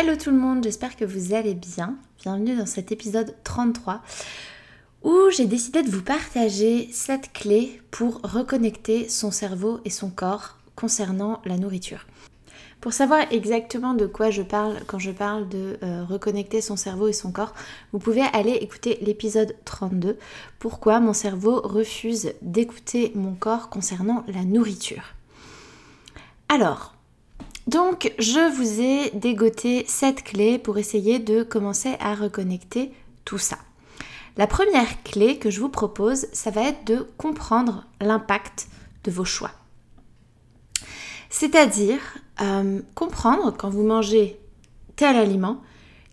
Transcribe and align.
Hello 0.00 0.14
tout 0.14 0.30
le 0.30 0.38
monde, 0.38 0.62
j'espère 0.62 0.94
que 0.94 1.04
vous 1.04 1.34
allez 1.34 1.54
bien. 1.54 1.96
Bienvenue 2.22 2.56
dans 2.56 2.66
cet 2.66 2.92
épisode 2.92 3.34
33 3.42 4.00
où 5.02 5.12
j'ai 5.36 5.46
décidé 5.46 5.82
de 5.82 5.90
vous 5.90 6.04
partager 6.04 6.88
cette 6.92 7.32
clé 7.32 7.82
pour 7.90 8.20
reconnecter 8.22 9.08
son 9.08 9.32
cerveau 9.32 9.80
et 9.84 9.90
son 9.90 10.10
corps 10.10 10.56
concernant 10.76 11.42
la 11.44 11.56
nourriture. 11.56 12.06
Pour 12.80 12.92
savoir 12.92 13.26
exactement 13.32 13.92
de 13.92 14.06
quoi 14.06 14.30
je 14.30 14.42
parle 14.42 14.76
quand 14.86 15.00
je 15.00 15.10
parle 15.10 15.48
de 15.48 15.80
euh, 15.82 16.04
reconnecter 16.04 16.60
son 16.60 16.76
cerveau 16.76 17.08
et 17.08 17.12
son 17.12 17.32
corps, 17.32 17.52
vous 17.92 17.98
pouvez 17.98 18.22
aller 18.32 18.52
écouter 18.52 18.98
l'épisode 19.02 19.56
32. 19.64 20.16
Pourquoi 20.60 21.00
mon 21.00 21.12
cerveau 21.12 21.60
refuse 21.60 22.34
d'écouter 22.40 23.10
mon 23.16 23.34
corps 23.34 23.68
concernant 23.68 24.22
la 24.28 24.44
nourriture 24.44 25.14
Alors, 26.48 26.94
donc, 27.68 28.14
je 28.18 28.50
vous 28.56 28.80
ai 28.80 29.10
dégoté 29.10 29.84
cette 29.86 30.22
clé 30.22 30.58
pour 30.58 30.78
essayer 30.78 31.18
de 31.18 31.42
commencer 31.42 31.96
à 32.00 32.14
reconnecter 32.14 32.92
tout 33.26 33.36
ça. 33.36 33.58
La 34.38 34.46
première 34.46 35.02
clé 35.02 35.36
que 35.36 35.50
je 35.50 35.60
vous 35.60 35.68
propose, 35.68 36.28
ça 36.32 36.50
va 36.50 36.62
être 36.62 36.86
de 36.86 37.06
comprendre 37.18 37.84
l'impact 38.00 38.68
de 39.04 39.10
vos 39.10 39.26
choix. 39.26 39.50
C'est-à-dire 41.28 42.00
euh, 42.40 42.80
comprendre 42.94 43.54
quand 43.54 43.68
vous 43.68 43.84
mangez 43.84 44.40
tel 44.96 45.16
aliment, 45.16 45.60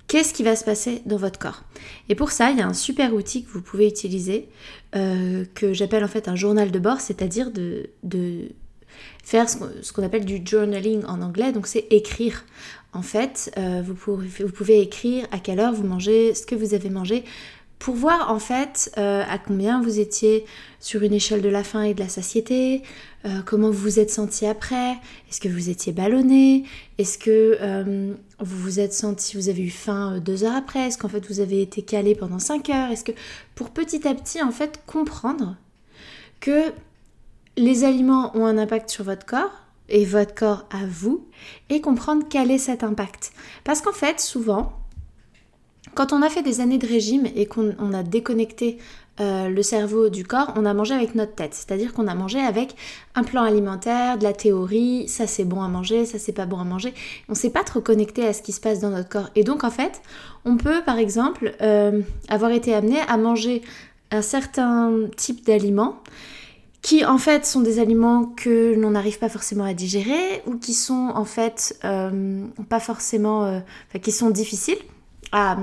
qu'est-ce 0.07 0.33
qui 0.33 0.43
va 0.43 0.57
se 0.57 0.65
passer 0.65 1.03
dans 1.05 1.15
votre 1.15 1.39
corps. 1.39 1.63
Et 2.09 2.15
pour 2.15 2.31
ça, 2.31 2.51
il 2.51 2.57
y 2.57 2.61
a 2.61 2.67
un 2.67 2.73
super 2.73 3.13
outil 3.13 3.45
que 3.45 3.51
vous 3.51 3.61
pouvez 3.61 3.87
utiliser, 3.87 4.49
euh, 4.97 5.45
que 5.55 5.71
j'appelle 5.71 6.03
en 6.03 6.09
fait 6.09 6.27
un 6.27 6.35
journal 6.35 6.69
de 6.69 6.79
bord, 6.79 6.99
c'est-à-dire 6.99 7.49
de 7.51 7.89
faire 9.23 9.49
ce 9.49 9.91
qu'on 9.91 10.03
appelle 10.03 10.25
du 10.25 10.41
journaling 10.45 11.03
en 11.05 11.21
anglais, 11.21 11.51
donc 11.51 11.67
c'est 11.67 11.87
écrire. 11.89 12.43
En 12.93 13.01
fait, 13.01 13.51
euh, 13.57 13.81
vous, 13.85 13.93
pouvez, 13.93 14.27
vous, 14.27 14.51
pouvez, 14.51 14.79
écrire 14.79 15.27
à 15.31 15.39
quelle 15.39 15.59
heure 15.59 15.73
vous 15.73 15.85
mangez, 15.85 16.33
ce 16.33 16.45
que 16.45 16.55
vous 16.55 16.73
avez 16.73 16.89
mangé, 16.89 17.25
pour 17.77 17.93
voir 17.93 18.31
en 18.31 18.39
fait 18.39 18.89
euh, 18.97 19.23
à 19.27 19.37
combien 19.37 19.81
vous 19.81 19.99
étiez 19.99 20.45
sur 20.79 21.03
une 21.03 21.11
échelle 21.11 21.41
de 21.41 21.49
la 21.49 21.63
faim 21.65 21.81
et 21.81 21.93
de 21.93 21.99
la 21.99 22.07
satiété, 22.07 22.83
euh, 23.25 23.41
comment 23.45 23.69
vous 23.69 23.81
vous 23.81 23.99
êtes 23.99 24.11
senti 24.11 24.45
après, 24.45 24.91
est-ce 25.29 25.41
que 25.41 25.49
vous 25.49 25.69
étiez 25.69 25.91
ballonné, 25.91 26.63
est-ce 26.97 27.17
que 27.17 28.15
vous 28.39 28.57
vous 28.57 28.79
êtes 28.79 28.93
senti, 28.93 29.35
vous 29.35 29.49
avez 29.49 29.63
eu 29.63 29.69
faim 29.69 30.19
deux 30.23 30.45
heures 30.45 30.55
après, 30.55 30.87
est-ce 30.87 30.97
qu'en 30.97 31.09
fait 31.09 31.27
vous 31.27 31.41
avez 31.41 31.61
été 31.61 31.81
calé 31.81 32.15
pendant 32.15 32.39
cinq 32.39 32.69
heures, 32.69 32.91
est-ce 32.91 33.03
que 33.03 33.11
pour 33.55 33.71
petit 33.71 34.07
à 34.07 34.15
petit 34.15 34.41
en 34.41 34.51
fait 34.51 34.79
comprendre 34.87 35.57
que 36.39 36.71
les 37.57 37.83
aliments 37.83 38.35
ont 38.35 38.45
un 38.45 38.57
impact 38.57 38.89
sur 38.89 39.03
votre 39.03 39.25
corps 39.25 39.51
et 39.89 40.05
votre 40.05 40.33
corps 40.33 40.65
à 40.71 40.85
vous 40.87 41.25
et 41.69 41.81
comprendre 41.81 42.25
quel 42.29 42.51
est 42.51 42.57
cet 42.57 42.83
impact. 42.83 43.31
Parce 43.63 43.81
qu'en 43.81 43.93
fait, 43.93 44.19
souvent, 44.19 44.73
quand 45.93 46.11
on 46.11 46.21
a 46.21 46.29
fait 46.29 46.41
des 46.41 46.59
années 46.59 46.77
de 46.77 46.87
régime 46.87 47.27
et 47.35 47.45
qu'on 47.45 47.93
a 47.93 48.03
déconnecté 48.03 48.77
euh, 49.21 49.47
le 49.47 49.63
cerveau 49.63 50.09
du 50.09 50.25
corps, 50.25 50.51
on 50.57 50.65
a 50.65 50.73
mangé 50.73 50.93
avec 50.93 51.15
notre 51.15 51.35
tête. 51.35 51.53
C'est-à-dire 51.53 51.93
qu'on 51.93 52.07
a 52.07 52.15
mangé 52.15 52.41
avec 52.41 52.75
un 53.15 53.23
plan 53.23 53.43
alimentaire, 53.43 54.17
de 54.17 54.23
la 54.23 54.33
théorie, 54.33 55.07
ça 55.07 55.25
c'est 55.25 55.45
bon 55.45 55.61
à 55.61 55.69
manger, 55.69 56.05
ça 56.05 56.19
c'est 56.19 56.33
pas 56.33 56.45
bon 56.45 56.59
à 56.59 56.65
manger. 56.65 56.93
On 57.29 57.31
ne 57.31 57.37
s'est 57.37 57.49
pas 57.49 57.63
trop 57.63 57.79
connecté 57.79 58.27
à 58.27 58.33
ce 58.33 58.41
qui 58.41 58.51
se 58.51 58.59
passe 58.59 58.81
dans 58.81 58.89
notre 58.89 59.07
corps. 59.07 59.29
Et 59.35 59.45
donc 59.45 59.63
en 59.63 59.71
fait, 59.71 60.01
on 60.43 60.57
peut 60.57 60.81
par 60.85 60.97
exemple 60.97 61.55
euh, 61.61 62.01
avoir 62.27 62.51
été 62.51 62.73
amené 62.73 62.97
à 63.07 63.15
manger 63.15 63.61
un 64.11 64.21
certain 64.21 64.91
type 65.15 65.45
d'aliments 65.45 66.01
qui 66.85 67.03
en 67.03 67.17
fait 67.17 67.47
sont 67.47 67.61
des 67.61 67.79
aliments 67.79 68.25
que 68.25 68.75
l'on 68.75 68.91
n'arrive 68.91 69.17
pas 69.17 69.27
forcément 69.27 69.63
à 69.63 69.73
digérer 69.73 70.43
ou 70.45 70.55
qui 70.55 70.75
sont 70.75 71.11
en 71.15 71.25
fait 71.25 71.75
euh, 71.83 72.45
pas 72.69 72.79
forcément, 72.79 73.43
euh, 73.45 73.59
qui 74.03 74.11
sont 74.11 74.29
difficiles 74.29 74.77
à, 75.31 75.57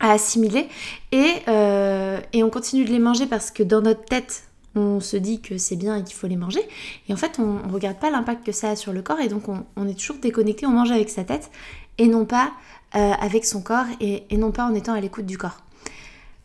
assimiler 0.00 0.66
euh, 1.14 2.20
et, 2.32 2.42
on 2.42 2.50
continue 2.50 2.84
de 2.84 2.90
les 2.90 2.98
manger 2.98 3.26
parce 3.26 3.52
que 3.52 3.62
dans 3.62 3.82
notre 3.82 4.04
tête 4.04 4.48
on 4.74 4.98
se 4.98 5.16
dit 5.16 5.40
que 5.40 5.58
c'est 5.58 5.76
bien 5.76 5.94
et 5.94 6.02
qu'il 6.02 6.16
faut 6.16 6.26
les 6.26 6.34
manger 6.34 6.62
et 7.08 7.12
en 7.12 7.16
fait 7.16 7.38
on, 7.38 7.64
ne 7.64 7.72
regarde 7.72 8.00
pas 8.00 8.10
l'impact 8.10 8.44
que 8.44 8.50
ça 8.50 8.70
a 8.70 8.74
sur 8.74 8.92
le 8.92 9.00
corps 9.00 9.20
et 9.20 9.28
donc 9.28 9.44
on, 9.48 9.86
est 9.86 9.94
toujours 9.94 10.16
déconnecté, 10.16 10.66
on 10.66 10.70
mange 10.70 10.90
avec 10.90 11.08
sa 11.08 11.22
tête 11.22 11.52
et 11.98 12.08
non 12.08 12.24
pas 12.24 12.50
avec 12.90 13.44
son 13.44 13.62
corps 13.62 13.86
et, 14.00 14.24
non 14.36 14.50
pas 14.50 14.64
en 14.64 14.74
étant 14.74 14.92
à 14.92 15.00
l'écoute 15.00 15.24
du 15.24 15.38
corps. 15.38 15.58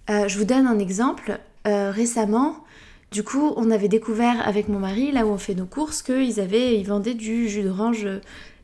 je 0.08 0.38
vous 0.38 0.46
donne 0.46 0.68
un 0.68 0.78
exemple. 0.78 1.40
récemment, 1.66 2.58
du 3.12 3.24
coup, 3.24 3.54
on 3.56 3.72
avait 3.72 3.88
découvert 3.88 4.46
avec 4.48 4.68
mon 4.68 4.80
mari, 4.80 5.12
là 5.12 5.26
où 5.26 5.30
on 5.30 5.38
fait 5.38 5.56
nos 5.56 5.66
courses, 5.66 6.02
qu'ils 6.02 6.38
ils 6.38 6.84
vendaient 6.84 7.14
du 7.14 7.48
jus 7.48 7.64
d'orange 7.64 8.08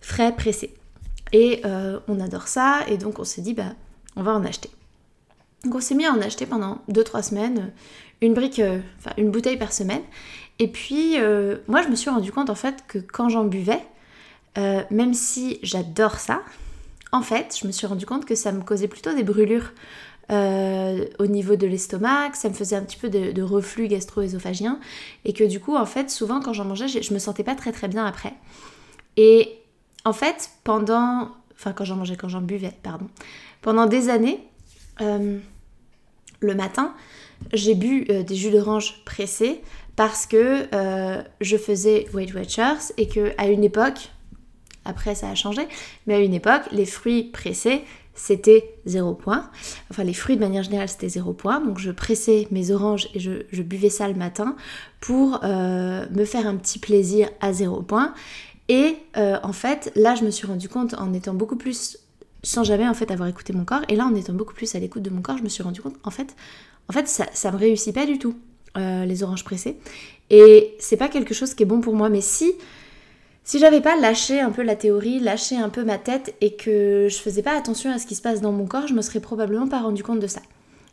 frais 0.01 0.35
pressé. 0.35 0.73
Et 1.31 1.61
euh, 1.65 1.99
on 2.07 2.19
adore 2.19 2.47
ça, 2.47 2.81
et 2.87 2.97
donc 2.97 3.19
on 3.19 3.23
s'est 3.23 3.41
dit, 3.41 3.53
bah, 3.53 3.73
on 4.15 4.21
va 4.21 4.33
en 4.33 4.43
acheter. 4.45 4.69
Donc 5.63 5.75
on 5.75 5.79
s'est 5.79 5.95
mis 5.95 6.05
à 6.05 6.11
en 6.11 6.21
acheter 6.21 6.45
pendant 6.45 6.79
2-3 6.91 7.23
semaines, 7.23 7.71
une 8.21 8.33
brique, 8.33 8.59
euh, 8.59 8.79
une 9.17 9.31
bouteille 9.31 9.57
par 9.57 9.71
semaine. 9.71 10.01
Et 10.59 10.67
puis, 10.67 11.19
euh, 11.19 11.57
moi, 11.67 11.81
je 11.81 11.87
me 11.87 11.95
suis 11.95 12.09
rendu 12.09 12.31
compte 12.31 12.49
en 12.49 12.55
fait 12.55 12.83
que 12.87 12.99
quand 12.99 13.29
j'en 13.29 13.45
buvais, 13.45 13.81
même 14.91 15.15
si 15.15 15.57
j'adore 15.63 16.19
ça, 16.19 16.43
en 17.11 17.23
fait, 17.23 17.57
je 17.59 17.65
me 17.65 17.71
suis 17.71 17.87
rendu 17.87 18.05
compte 18.05 18.25
que 18.25 18.35
ça 18.35 18.51
me 18.51 18.61
causait 18.61 18.87
plutôt 18.87 19.15
des 19.15 19.23
brûlures 19.23 19.71
euh, 20.31 21.05
au 21.19 21.27
niveau 21.27 21.55
de 21.55 21.67
l'estomac, 21.67 22.31
ça 22.33 22.49
me 22.49 22.53
faisait 22.53 22.75
un 22.75 22.81
petit 22.83 22.97
peu 22.97 23.09
de, 23.09 23.41
reflux 23.41 23.87
gastro-œsophagien 23.87 24.79
et 25.25 25.33
que 25.33 25.43
du 25.43 25.59
coup 25.59 25.75
en 25.75 25.85
fait 25.85 26.09
souvent 26.09 26.39
quand 26.39 26.53
j'en 26.53 26.65
mangeais 26.65 26.87
je 26.87 27.13
me 27.13 27.19
sentais 27.19 27.43
pas 27.43 27.55
très 27.55 27.71
très 27.71 27.87
bien 27.87 28.05
après. 28.05 28.33
Et 29.17 29.59
en 30.05 30.13
fait 30.13 30.51
pendant, 30.63 31.29
enfin 31.53 31.73
quand 31.73 31.83
j'en 31.83 31.97
mangeais, 31.97 32.15
quand 32.15 32.29
j'en 32.29 32.41
buvais, 32.41 32.71
pardon, 32.83 33.07
pendant 33.61 33.85
des 33.85 34.09
années, 34.09 34.39
euh, 35.01 35.39
le 36.39 36.55
matin 36.55 36.93
j'ai 37.51 37.75
bu 37.75 38.05
euh, 38.09 38.23
des 38.23 38.35
jus 38.35 38.51
d'orange 38.51 39.03
pressés 39.03 39.61
parce 39.97 40.25
que 40.25 40.67
je 41.41 41.57
faisais 41.57 42.07
Weight 42.13 42.33
Watchers 42.33 42.93
et 42.97 43.07
que 43.07 43.31
à 43.37 43.47
une 43.47 43.63
époque, 43.63 44.09
après 44.85 45.13
ça 45.13 45.29
a 45.29 45.35
changé, 45.35 45.67
mais 46.07 46.15
à 46.15 46.19
une 46.19 46.33
époque 46.33 46.63
les 46.71 46.87
fruits 46.87 47.25
pressés 47.25 47.83
c'était 48.15 48.75
0 48.85 49.13
point. 49.15 49.49
Enfin, 49.89 50.03
les 50.03 50.13
fruits 50.13 50.35
de 50.35 50.41
manière 50.41 50.63
générale, 50.63 50.89
c'était 50.89 51.09
0 51.09 51.33
point. 51.33 51.59
Donc, 51.59 51.79
je 51.79 51.91
pressais 51.91 52.47
mes 52.51 52.71
oranges 52.71 53.09
et 53.13 53.19
je, 53.19 53.61
buvais 53.61 53.89
ça 53.89 54.07
le 54.07 54.13
matin 54.13 54.55
pour 54.99 55.39
euh, 55.43 56.05
me 56.11 56.25
faire 56.25 56.47
un 56.47 56.55
petit 56.55 56.79
plaisir 56.79 57.29
à 57.41 57.53
0 57.53 57.81
point. 57.81 58.13
Et 58.69 58.95
euh, 59.17 59.37
en 59.43 59.53
fait, 59.53 59.91
là, 59.95 60.15
je 60.15 60.23
me 60.23 60.31
suis 60.31 60.47
rendu 60.47 60.69
compte 60.69 60.93
en 60.95 61.13
étant 61.13 61.33
beaucoup 61.33 61.57
plus, 61.57 61.97
sans 62.43 62.63
jamais 62.63 62.87
en 62.87 62.93
fait 62.93 63.11
avoir 63.11 63.27
écouté 63.27 63.53
mon 63.53 63.65
corps, 63.65 63.81
et 63.89 63.95
là, 63.95 64.05
en 64.05 64.15
étant 64.15 64.33
beaucoup 64.33 64.53
plus 64.53 64.73
à 64.75 64.79
l'écoute 64.79 65.03
de 65.03 65.09
mon 65.09 65.21
corps, 65.21 65.37
je 65.37 65.43
me 65.43 65.49
suis 65.49 65.63
rendu 65.63 65.81
compte, 65.81 65.95
en 66.03 66.11
fait, 66.11 66.35
en 66.87 66.93
fait 66.93 67.07
ça, 67.07 67.25
ça 67.33 67.51
me 67.51 67.57
réussit 67.57 67.93
pas 67.93 68.05
du 68.05 68.19
tout, 68.19 68.35
euh, 68.77 69.05
les 69.05 69.23
oranges 69.23 69.43
pressées. 69.43 69.77
Et 70.29 70.75
c'est 70.79 70.97
pas 70.97 71.09
quelque 71.09 71.33
chose 71.33 71.53
qui 71.53 71.63
est 71.63 71.65
bon 71.65 71.81
pour 71.81 71.93
moi. 71.93 72.09
Mais 72.09 72.21
si 72.21 72.53
si 73.43 73.59
j'avais 73.59 73.81
pas 73.81 73.95
lâché 73.95 74.39
un 74.39 74.51
peu 74.51 74.63
la 74.63 74.75
théorie, 74.75 75.19
lâché 75.19 75.57
un 75.57 75.69
peu 75.69 75.83
ma 75.83 75.97
tête 75.97 76.35
et 76.41 76.55
que 76.55 77.07
je 77.09 77.17
faisais 77.17 77.41
pas 77.41 77.57
attention 77.57 77.91
à 77.91 77.99
ce 77.99 78.07
qui 78.07 78.15
se 78.15 78.21
passe 78.21 78.41
dans 78.41 78.51
mon 78.51 78.65
corps, 78.65 78.87
je 78.87 78.93
me 78.93 79.01
serais 79.01 79.19
probablement 79.19 79.67
pas 79.67 79.81
rendu 79.81 80.03
compte 80.03 80.19
de 80.19 80.27
ça. 80.27 80.41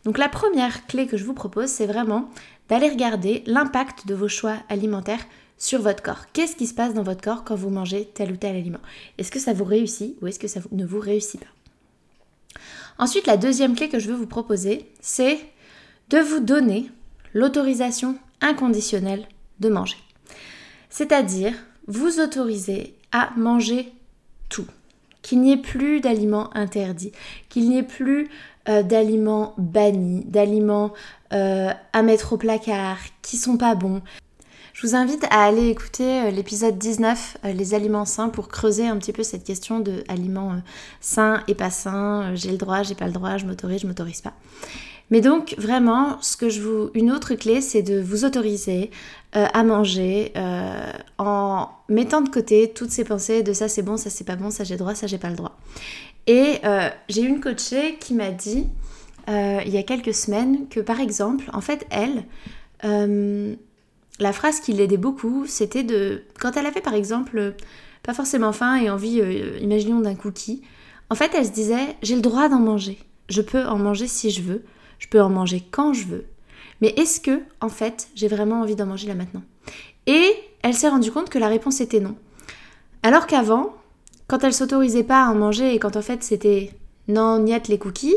Donc 0.04 0.18
la 0.18 0.28
première 0.28 0.86
clé 0.86 1.06
que 1.06 1.16
je 1.16 1.24
vous 1.24 1.34
propose, 1.34 1.68
c'est 1.68 1.86
vraiment 1.86 2.28
d'aller 2.68 2.88
regarder 2.88 3.42
l'impact 3.46 4.06
de 4.06 4.14
vos 4.14 4.28
choix 4.28 4.56
alimentaires 4.68 5.24
sur 5.58 5.82
votre 5.82 6.02
corps. 6.02 6.24
Qu'est-ce 6.32 6.56
qui 6.56 6.66
se 6.66 6.74
passe 6.74 6.94
dans 6.94 7.02
votre 7.02 7.20
corps 7.20 7.44
quand 7.44 7.54
vous 7.54 7.70
mangez 7.70 8.08
tel 8.14 8.32
ou 8.32 8.36
tel 8.36 8.56
aliment? 8.56 8.80
Est-ce 9.18 9.30
que 9.30 9.38
ça 9.38 9.52
vous 9.52 9.64
réussit 9.64 10.16
ou 10.20 10.26
est-ce 10.26 10.38
que 10.38 10.48
ça 10.48 10.60
ne 10.72 10.86
vous 10.86 11.00
réussit 11.00 11.40
pas? 11.40 11.46
Ensuite, 12.98 13.26
la 13.26 13.36
deuxième 13.36 13.76
clé 13.76 13.88
que 13.88 13.98
je 13.98 14.08
veux 14.08 14.16
vous 14.16 14.26
proposer, 14.26 14.86
c'est 15.00 15.38
de 16.08 16.18
vous 16.18 16.40
donner 16.40 16.90
l'autorisation 17.32 18.16
inconditionnelle 18.40 19.26
de 19.60 19.68
manger. 19.68 19.96
C'est-à-dire 20.88 21.54
vous 21.90 22.20
autoriser 22.20 22.94
à 23.12 23.30
manger 23.36 23.92
tout. 24.48 24.66
Qu'il 25.22 25.42
n'y 25.42 25.52
ait 25.52 25.56
plus 25.58 26.00
d'aliments 26.00 26.48
interdits, 26.56 27.12
qu'il 27.50 27.68
n'y 27.68 27.76
ait 27.76 27.82
plus 27.82 28.30
euh, 28.68 28.82
d'aliments 28.82 29.54
bannis, 29.58 30.24
d'aliments 30.24 30.92
euh, 31.32 31.72
à 31.92 32.02
mettre 32.02 32.32
au 32.32 32.36
placard, 32.38 32.98
qui 33.20 33.36
sont 33.36 33.58
pas 33.58 33.74
bons. 33.74 34.00
Je 34.72 34.86
vous 34.86 34.94
invite 34.94 35.24
à 35.30 35.44
aller 35.44 35.68
écouter 35.68 36.22
euh, 36.22 36.30
l'épisode 36.30 36.78
19, 36.78 37.38
les 37.54 37.74
aliments 37.74 38.06
sains, 38.06 38.30
pour 38.30 38.48
creuser 38.48 38.86
un 38.86 38.96
petit 38.96 39.12
peu 39.12 39.22
cette 39.22 39.44
question 39.44 39.80
de 39.80 40.04
aliments 40.08 40.62
sains 41.00 41.42
et 41.48 41.54
pas 41.54 41.70
sains, 41.70 42.34
j'ai 42.34 42.50
le 42.50 42.56
droit, 42.56 42.82
j'ai 42.82 42.94
pas 42.94 43.06
le 43.06 43.12
droit, 43.12 43.36
je 43.36 43.44
m'autorise, 43.44 43.82
je 43.82 43.86
m'autorise 43.86 44.22
pas. 44.22 44.32
Mais 45.10 45.20
donc 45.20 45.54
vraiment, 45.58 46.18
une 46.94 47.10
autre 47.10 47.34
clé, 47.34 47.60
c'est 47.60 47.82
de 47.82 48.00
vous 48.00 48.24
autoriser 48.24 48.90
à 49.32 49.64
manger 49.64 50.32
en 51.18 51.68
mettant 51.88 52.20
de 52.20 52.28
côté 52.28 52.72
toutes 52.72 52.90
ces 52.90 53.02
pensées 53.04 53.42
de 53.42 53.52
ça 53.52 53.68
c'est 53.68 53.82
bon, 53.82 53.96
ça 53.96 54.08
c'est 54.08 54.24
pas 54.24 54.36
bon, 54.36 54.50
ça 54.50 54.62
j'ai 54.62 54.76
droit, 54.76 54.94
ça 54.94 55.08
j'ai 55.08 55.18
pas 55.18 55.30
le 55.30 55.36
droit. 55.36 55.58
Et 56.26 56.58
euh, 56.64 56.88
j'ai 57.08 57.22
une 57.22 57.40
coachée 57.40 57.96
qui 57.98 58.14
m'a 58.14 58.30
dit 58.30 58.68
euh, 59.28 59.60
il 59.66 59.72
y 59.72 59.78
a 59.78 59.82
quelques 59.82 60.14
semaines 60.14 60.68
que 60.68 60.80
par 60.80 61.00
exemple, 61.00 61.50
en 61.52 61.60
fait, 61.60 61.86
elle, 61.90 62.24
euh, 62.84 63.54
la 64.18 64.32
phrase 64.32 64.60
qui 64.60 64.72
l'aidait 64.72 64.96
beaucoup, 64.96 65.46
c'était 65.46 65.82
de. 65.82 66.22
Quand 66.38 66.56
elle 66.56 66.66
avait 66.66 66.80
par 66.80 66.94
exemple 66.94 67.54
pas 68.02 68.14
forcément 68.14 68.52
faim 68.52 68.76
et 68.76 68.90
envie, 68.90 69.20
imaginons, 69.60 70.00
d'un 70.00 70.14
cookie, 70.14 70.62
en 71.10 71.14
fait, 71.14 71.32
elle 71.34 71.46
se 71.46 71.50
disait 71.50 71.96
j'ai 72.02 72.14
le 72.14 72.22
droit 72.22 72.48
d'en 72.48 72.60
manger. 72.60 72.98
Je 73.28 73.42
peux 73.42 73.64
en 73.66 73.78
manger 73.78 74.06
si 74.06 74.30
je 74.30 74.42
veux. 74.42 74.62
Je 75.00 75.08
peux 75.08 75.20
en 75.20 75.28
manger 75.28 75.64
quand 75.70 75.92
je 75.92 76.06
veux. 76.06 76.26
Mais 76.80 76.94
est-ce 76.96 77.20
que, 77.20 77.42
en 77.60 77.68
fait, 77.68 78.08
j'ai 78.14 78.28
vraiment 78.28 78.60
envie 78.60 78.76
d'en 78.76 78.86
manger 78.86 79.08
là 79.08 79.14
maintenant? 79.14 79.42
Et 80.06 80.32
elle 80.62 80.74
s'est 80.74 80.88
rendue 80.88 81.10
compte 81.10 81.28
que 81.28 81.38
la 81.38 81.48
réponse 81.48 81.80
était 81.80 82.00
non. 82.00 82.14
Alors 83.02 83.26
qu'avant, 83.26 83.74
quand 84.28 84.44
elle 84.44 84.52
s'autorisait 84.52 85.02
pas 85.02 85.24
à 85.24 85.30
en 85.30 85.34
manger 85.34 85.74
et 85.74 85.78
quand 85.78 85.96
en 85.96 86.02
fait 86.02 86.22
c'était 86.22 86.70
non, 87.08 87.40
niette 87.40 87.68
les 87.68 87.78
cookies, 87.78 88.16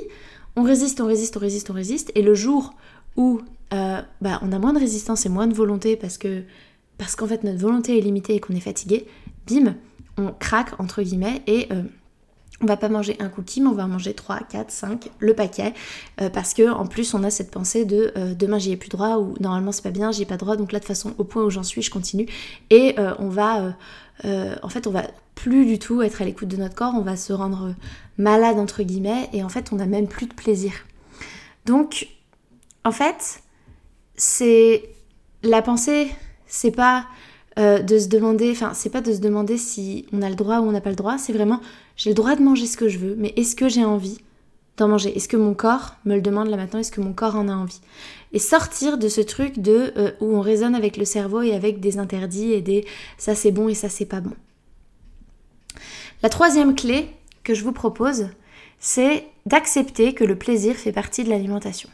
on 0.56 0.64
résiste, 0.64 1.02
on 1.02 1.08
résiste, 1.08 1.38
on 1.38 1.40
résiste, 1.40 1.70
on 1.70 1.74
résiste. 1.74 2.12
Et 2.16 2.22
le 2.22 2.36
jour 2.36 2.74
où 3.16 3.42
euh, 3.74 4.02
bah, 4.22 4.40
on 4.44 4.52
a 4.52 4.60
moins 4.60 4.74
de 4.74 4.80
résistance 4.80 5.26
et 5.26 5.30
moins 5.30 5.48
de 5.48 5.54
volonté 5.54 5.96
parce 5.96 6.18
que 6.18 6.44
parce 6.98 7.16
qu'en 7.16 7.26
fait 7.26 7.44
notre 7.44 7.60
volonté 7.60 7.98
est 7.98 8.02
limitée 8.02 8.36
et 8.36 8.40
qu'on 8.40 8.54
est 8.54 8.60
fatigué, 8.60 9.08
bim, 9.48 9.76
on 10.18 10.32
craque 10.32 10.80
entre 10.80 11.02
guillemets 11.02 11.42
et 11.48 11.68
euh, 11.72 11.82
on 12.64 12.66
va 12.66 12.78
pas 12.78 12.90
manger 12.90 13.16
un 13.20 13.30
cookie, 13.30 13.62
mais 13.62 13.68
on 13.68 13.74
va 13.74 13.86
manger 13.88 14.14
3, 14.14 14.40
4, 14.50 14.72
5, 14.72 15.12
le 15.20 15.34
paquet, 15.34 15.74
euh, 16.22 16.30
parce 16.30 16.54
que 16.54 16.70
en 16.70 16.88
plus 16.88 17.14
on 17.14 17.24
a 17.24 17.30
cette 17.30 17.52
pensée 17.52 17.86
de 17.86 18.14
demain 18.38 18.58
j'y 18.58 18.72
ai 18.72 18.78
plus 18.78 18.90
droit 18.90 19.18
ou 19.18 19.36
normalement 19.40 19.72
c'est 19.72 19.84
pas 19.84 19.92
bien, 19.92 20.12
j'y 20.12 20.24
ai 20.24 20.26
pas 20.26 20.38
droit, 20.38 20.56
donc 20.56 20.72
là 20.72 20.80
de 20.80 20.84
toute 20.84 20.88
façon 20.88 21.14
au 21.18 21.24
point 21.24 21.44
où 21.44 21.50
j'en 21.50 21.64
suis 21.64 21.82
je 21.82 21.92
continue 21.92 22.28
et 22.70 22.96
on 23.20 23.30
va 23.30 23.76
en 24.24 24.70
fait 24.70 24.88
on 24.88 24.92
va 24.92 25.04
plus 25.36 25.66
du 25.66 25.80
tout 25.80 26.02
être 26.02 26.22
à 26.22 26.26
l'écoute 26.26 26.48
de 26.48 26.58
notre 26.58 26.76
corps, 26.76 26.94
on 26.96 27.02
va 27.02 27.16
se 27.16 27.34
rendre 27.34 27.74
malade 28.18 28.58
entre 28.58 28.84
guillemets 28.84 29.30
et 29.34 29.44
en 29.44 29.50
fait 29.50 29.72
on 29.72 29.78
n'a 29.78 29.86
même 29.86 30.08
plus 30.08 30.28
de 30.28 30.34
plaisir. 30.34 30.72
Donc 31.66 32.08
en 32.84 32.92
fait 32.92 33.42
c'est 34.16 34.90
la 35.44 35.62
pensée, 35.62 36.10
c'est 36.48 36.72
pas 36.72 37.06
euh, 37.60 37.80
de 37.80 38.00
se 38.00 38.08
demander, 38.08 38.52
enfin 38.52 38.74
c'est 38.74 38.90
pas 38.90 39.02
de 39.02 39.14
se 39.14 39.20
demander 39.20 39.58
si 39.58 40.08
on 40.12 40.22
a 40.22 40.30
le 40.30 40.36
droit 40.36 40.60
ou 40.60 40.64
on 40.64 40.72
n'a 40.72 40.82
pas 40.82 40.90
le 40.90 40.96
droit, 40.96 41.18
c'est 41.18 41.34
vraiment 41.34 41.62
j'ai 41.96 42.10
le 42.10 42.16
droit 42.16 42.36
de 42.36 42.42
manger 42.42 42.66
ce 42.66 42.78
que 42.78 42.90
je 42.90 42.98
veux, 42.98 43.16
mais 43.18 43.34
est-ce 43.36 43.56
que 43.56 43.70
j'ai 43.70 43.86
envie 43.86 44.20
d'en 44.78 44.88
manger? 44.88 45.16
Est-ce 45.16 45.28
que 45.28 45.38
mon 45.38 45.54
corps 45.54 45.96
me 46.06 46.16
le 46.16 46.22
demande 46.22 46.48
là 46.48 46.58
maintenant? 46.58 46.80
Est-ce 46.80 46.92
que 46.92 47.02
mon 47.02 47.14
corps 47.14 47.36
en 47.36 47.48
a 47.48 47.54
envie? 47.54 47.82
Et 48.32 48.40
sortir 48.40 48.98
de 48.98 49.08
ce 49.08 49.22
truc 49.22 49.60
de 49.60 49.94
euh, 49.98 50.12
où 50.20 50.36
on 50.36 50.42
raisonne 50.42 50.74
avec 50.74 50.98
le 50.98 51.06
cerveau 51.06 51.44
et 51.44 51.54
avec 51.54 51.80
des 51.80 52.00
interdits 52.00 52.54
et 52.54 52.62
des 52.62 52.86
ça 53.18 53.36
c'est 53.36 53.52
bon 53.52 53.70
et 53.70 53.76
ça 53.76 53.90
c'est 53.90 54.06
pas 54.06 54.22
bon. 54.22 54.34
La 56.24 56.30
troisième 56.30 56.74
clé 56.74 57.10
que 57.44 57.54
je 57.54 57.64
vous 57.64 57.74
propose, 57.74 58.30
c'est 58.80 59.26
d'accepter 59.46 60.14
que 60.14 60.24
le 60.24 60.38
plaisir 60.38 60.76
fait 60.76 60.92
partie 60.92 61.24
de 61.24 61.30
l'alimentation. 61.30 61.90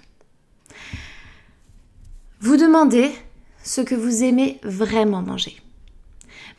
Vous 2.39 2.55
demandez 2.55 3.11
ce 3.69 3.81
que 3.81 3.93
vous 3.93 4.23
aimez 4.23 4.59
vraiment 4.63 5.21
manger. 5.21 5.55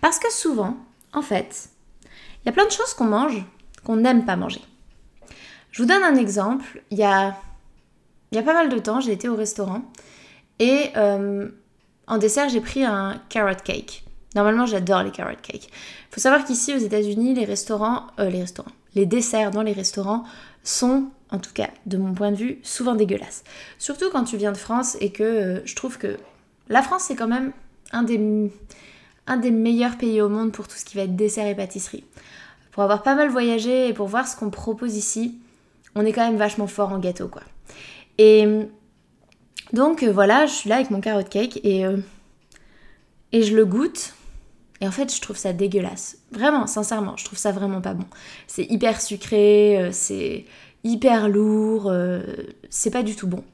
Parce 0.01 0.21
que 0.21 0.33
souvent, 0.33 0.77
en 1.13 1.23
fait, 1.23 1.69
il 2.05 2.47
y 2.47 2.49
a 2.49 2.53
plein 2.53 2.67
de 2.67 2.71
choses 2.71 2.95
qu'on 2.95 3.07
mange 3.07 3.45
qu'on 3.85 3.97
n'aime 3.97 4.25
pas 4.25 4.37
manger. 4.37 4.61
Je 5.73 5.83
vous 5.83 5.89
donne 5.89 6.05
un 6.05 6.15
exemple. 6.15 6.85
Il 6.93 6.99
y 6.99 7.03
a, 7.03 7.37
a 8.37 8.43
pas 8.43 8.55
mal 8.55 8.69
de 8.69 8.79
temps, 8.79 9.01
j'ai 9.01 9.11
été 9.11 9.29
au 9.29 9.35
restaurant 9.35 9.83
et 10.61 10.91
euh, 10.97 11.49
en 12.07 12.19
dessert, 12.19 12.49
j'ai 12.49 12.61
pris 12.61 12.85
un 12.85 13.21
carrot 13.29 13.61
cake. 13.65 14.05
Normalement, 14.37 14.67
j'adore 14.67 15.03
les 15.03 15.11
carrot 15.11 15.35
cakes. 15.43 15.67
Il 15.67 16.15
faut 16.15 16.21
savoir 16.21 16.45
qu'ici, 16.45 16.73
aux 16.75 16.79
États-Unis, 16.79 17.35
les 17.35 17.45
restaurants, 17.45 18.07
euh, 18.21 18.31
les 18.31 18.43
restaurants, 18.43 18.71
les 18.95 19.07
desserts 19.07 19.51
dans 19.51 19.63
les 19.63 19.73
restaurants 19.73 20.23
sont, 20.63 21.07
en 21.33 21.41
tout 21.41 21.53
cas 21.53 21.71
de 21.87 21.97
mon 21.97 22.15
point 22.15 22.31
de 22.31 22.37
vue, 22.37 22.61
souvent 22.63 22.95
dégueulasses. 22.95 23.43
Surtout 23.79 24.11
quand 24.13 24.23
tu 24.23 24.37
viens 24.37 24.53
de 24.53 24.57
France 24.57 24.97
et 25.01 25.11
que 25.11 25.25
euh, 25.25 25.61
je 25.65 25.75
trouve 25.75 25.99
que 25.99 26.17
la 26.71 26.83
France, 26.83 27.05
c'est 27.05 27.17
quand 27.17 27.29
même 27.29 27.53
un 27.93 28.03
des, 28.05 29.51
meilleurs 29.51 29.99
pays 29.99 30.23
au 30.23 30.29
monde 30.29 30.53
pour 30.53 30.67
tout 30.67 30.77
ce 30.77 30.85
qui 30.85 30.97
va 30.97 31.03
être 31.03 31.17
dessert 31.17 31.47
et 31.47 31.55
pâtisserie. 31.55 32.05
Pour 32.73 32.83
avoir 32.83 33.03
pas 33.03 33.15
mal 33.15 33.29
voyagé 33.29 33.89
et 33.89 33.93
pour 33.93 34.07
voir 34.07 34.27
ce 34.27 34.37
qu'on 34.37 34.51
propose 34.51 34.97
ici, 34.97 35.39
on 35.95 36.07
est 36.07 36.13
quand 36.13 36.25
même 36.25 36.39
vachement 36.39 36.67
fort 36.67 36.93
en 36.93 36.99
gâteau, 36.99 37.29
quoi. 37.29 37.43
Et 38.17 38.47
donc 39.73 40.03
euh, 40.03 40.13
voilà, 40.13 40.47
je 40.47 40.53
suis 40.53 40.69
là 40.69 40.77
avec 40.77 40.91
mon 40.91 41.01
carrot 41.01 41.25
cake 41.25 41.59
et, 41.65 41.85
et 43.33 43.43
je 43.43 43.55
le 43.55 43.67
goûte 43.67 44.15
et 44.81 44.89
en 44.89 44.91
fait, 44.91 45.15
je 45.15 45.21
trouve 45.21 45.37
ça 45.37 45.53
dégueulasse. 45.53 46.19
Vraiment, 46.33 46.67
sincèrement, 46.67 47.17
je 47.17 47.25
trouve 47.25 47.39
ça 47.39 47.53
vraiment 47.53 47.81
pas 47.81 47.95
bon. 47.95 48.07
C'est 48.47 48.65
hyper 48.65 49.01
sucré, 49.01 49.79
euh, 49.79 49.91
c'est 49.93 50.47
hyper 50.85 51.29
lourd, 51.29 51.89
euh, 51.89 52.23
c'est 52.71 52.91
pas 52.91 53.03
du 53.03 53.15
tout 53.15 53.27
bon. 53.27 53.45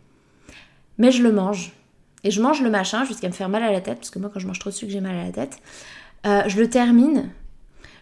Mais 0.98 1.10
je 1.10 1.22
le 1.22 1.32
mange. 1.32 1.72
Et 2.24 2.30
je 2.30 2.40
mange 2.42 2.62
le 2.62 2.70
machin 2.70 3.04
jusqu'à 3.04 3.28
me 3.28 3.32
faire 3.32 3.48
mal 3.48 3.62
à 3.62 3.70
la 3.70 3.80
tête, 3.80 3.98
parce 3.98 4.10
que 4.10 4.18
moi, 4.18 4.30
quand 4.32 4.40
je 4.40 4.46
mange 4.46 4.58
trop 4.58 4.70
de 4.70 4.74
sucre, 4.74 4.92
j'ai 4.92 5.00
mal 5.00 5.16
à 5.16 5.24
la 5.24 5.32
tête. 5.32 5.58
Euh, 6.26 6.42
je 6.46 6.58
le 6.58 6.68
termine. 6.68 7.30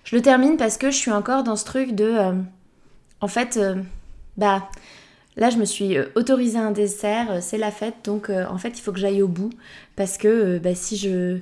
Je 0.05 0.17
le 0.17 0.23
termine 0.23 0.57
parce 0.57 0.77
que 0.77 0.91
je 0.91 0.97
suis 0.97 1.11
encore 1.11 1.45
dans 1.45 1.57
ce 1.57 1.65
truc 1.65 1.93
de. 1.93 2.35
en 3.21 3.29
fait, 3.29 3.59
bah. 4.37 4.69
Là, 5.37 5.51
je 5.51 5.57
me 5.57 5.65
suis 5.65 5.97
autorisé 6.15 6.59
un 6.59 6.71
dessert, 6.71 7.43
c'est 7.43 7.59
la 7.59 7.73
fête, 7.73 7.97
donc 8.05 8.31
en 8.31 8.57
fait, 8.57 8.79
il 8.79 8.81
faut 8.81 8.93
que 8.93 9.01
j'aille 9.01 9.21
au 9.21 9.27
bout 9.27 9.51
parce 9.97 10.17
que 10.17 10.59
bah, 10.59 10.77
si 10.77 10.97
je 10.97 11.41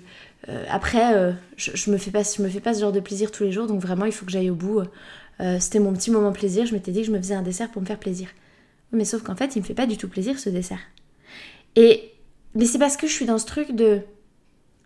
euh, 0.49 0.65
après, 0.69 1.15
euh, 1.15 1.33
je, 1.57 1.91
me 1.91 1.97
fais 1.97 2.11
pas, 2.11 2.23
je 2.23 2.43
me 2.43 2.49
fais 2.49 2.61
pas 2.61 2.75
ce 2.75 2.81
genre 2.81 2.93
de 2.93 3.01
plaisir 3.01 3.31
tous 3.31 3.45
les 3.45 3.53
jours, 3.53 3.67
donc 3.67 3.81
vraiment, 3.81 4.05
il 4.05 4.13
faut 4.13 4.27
que 4.27 4.33
j'aille 4.33 4.51
au 4.51 4.55
bout. 4.55 4.83
Euh, 5.41 5.59
c'était 5.61 5.79
mon 5.79 5.93
petit 5.93 6.11
moment 6.11 6.33
plaisir. 6.33 6.67
Je 6.67 6.75
m'étais 6.75 6.93
dit 6.93 7.01
que 7.01 7.07
je 7.07 7.13
me 7.13 7.19
faisais 7.19 7.35
un 7.35 7.43
dessert 7.43 7.71
pour 7.71 7.83
me 7.83 7.87
faire 7.87 7.99
plaisir. 7.99 8.29
Mais 8.93 9.05
sauf 9.05 9.23
qu'en 9.23 9.37
fait, 9.37 9.57
il 9.57 9.61
me 9.61 9.65
fait 9.65 9.75
pas 9.75 9.87
du 9.87 9.97
tout 9.97 10.09
plaisir 10.09 10.39
ce 10.39 10.51
dessert. 10.51 10.81
Et 11.77 12.12
mais 12.55 12.67
c'est 12.67 12.79
parce 12.79 12.97
que 12.97 13.07
je 13.07 13.13
suis 13.13 13.27
dans 13.27 13.39
ce 13.39 13.47
truc 13.47 13.75
de 13.75 14.01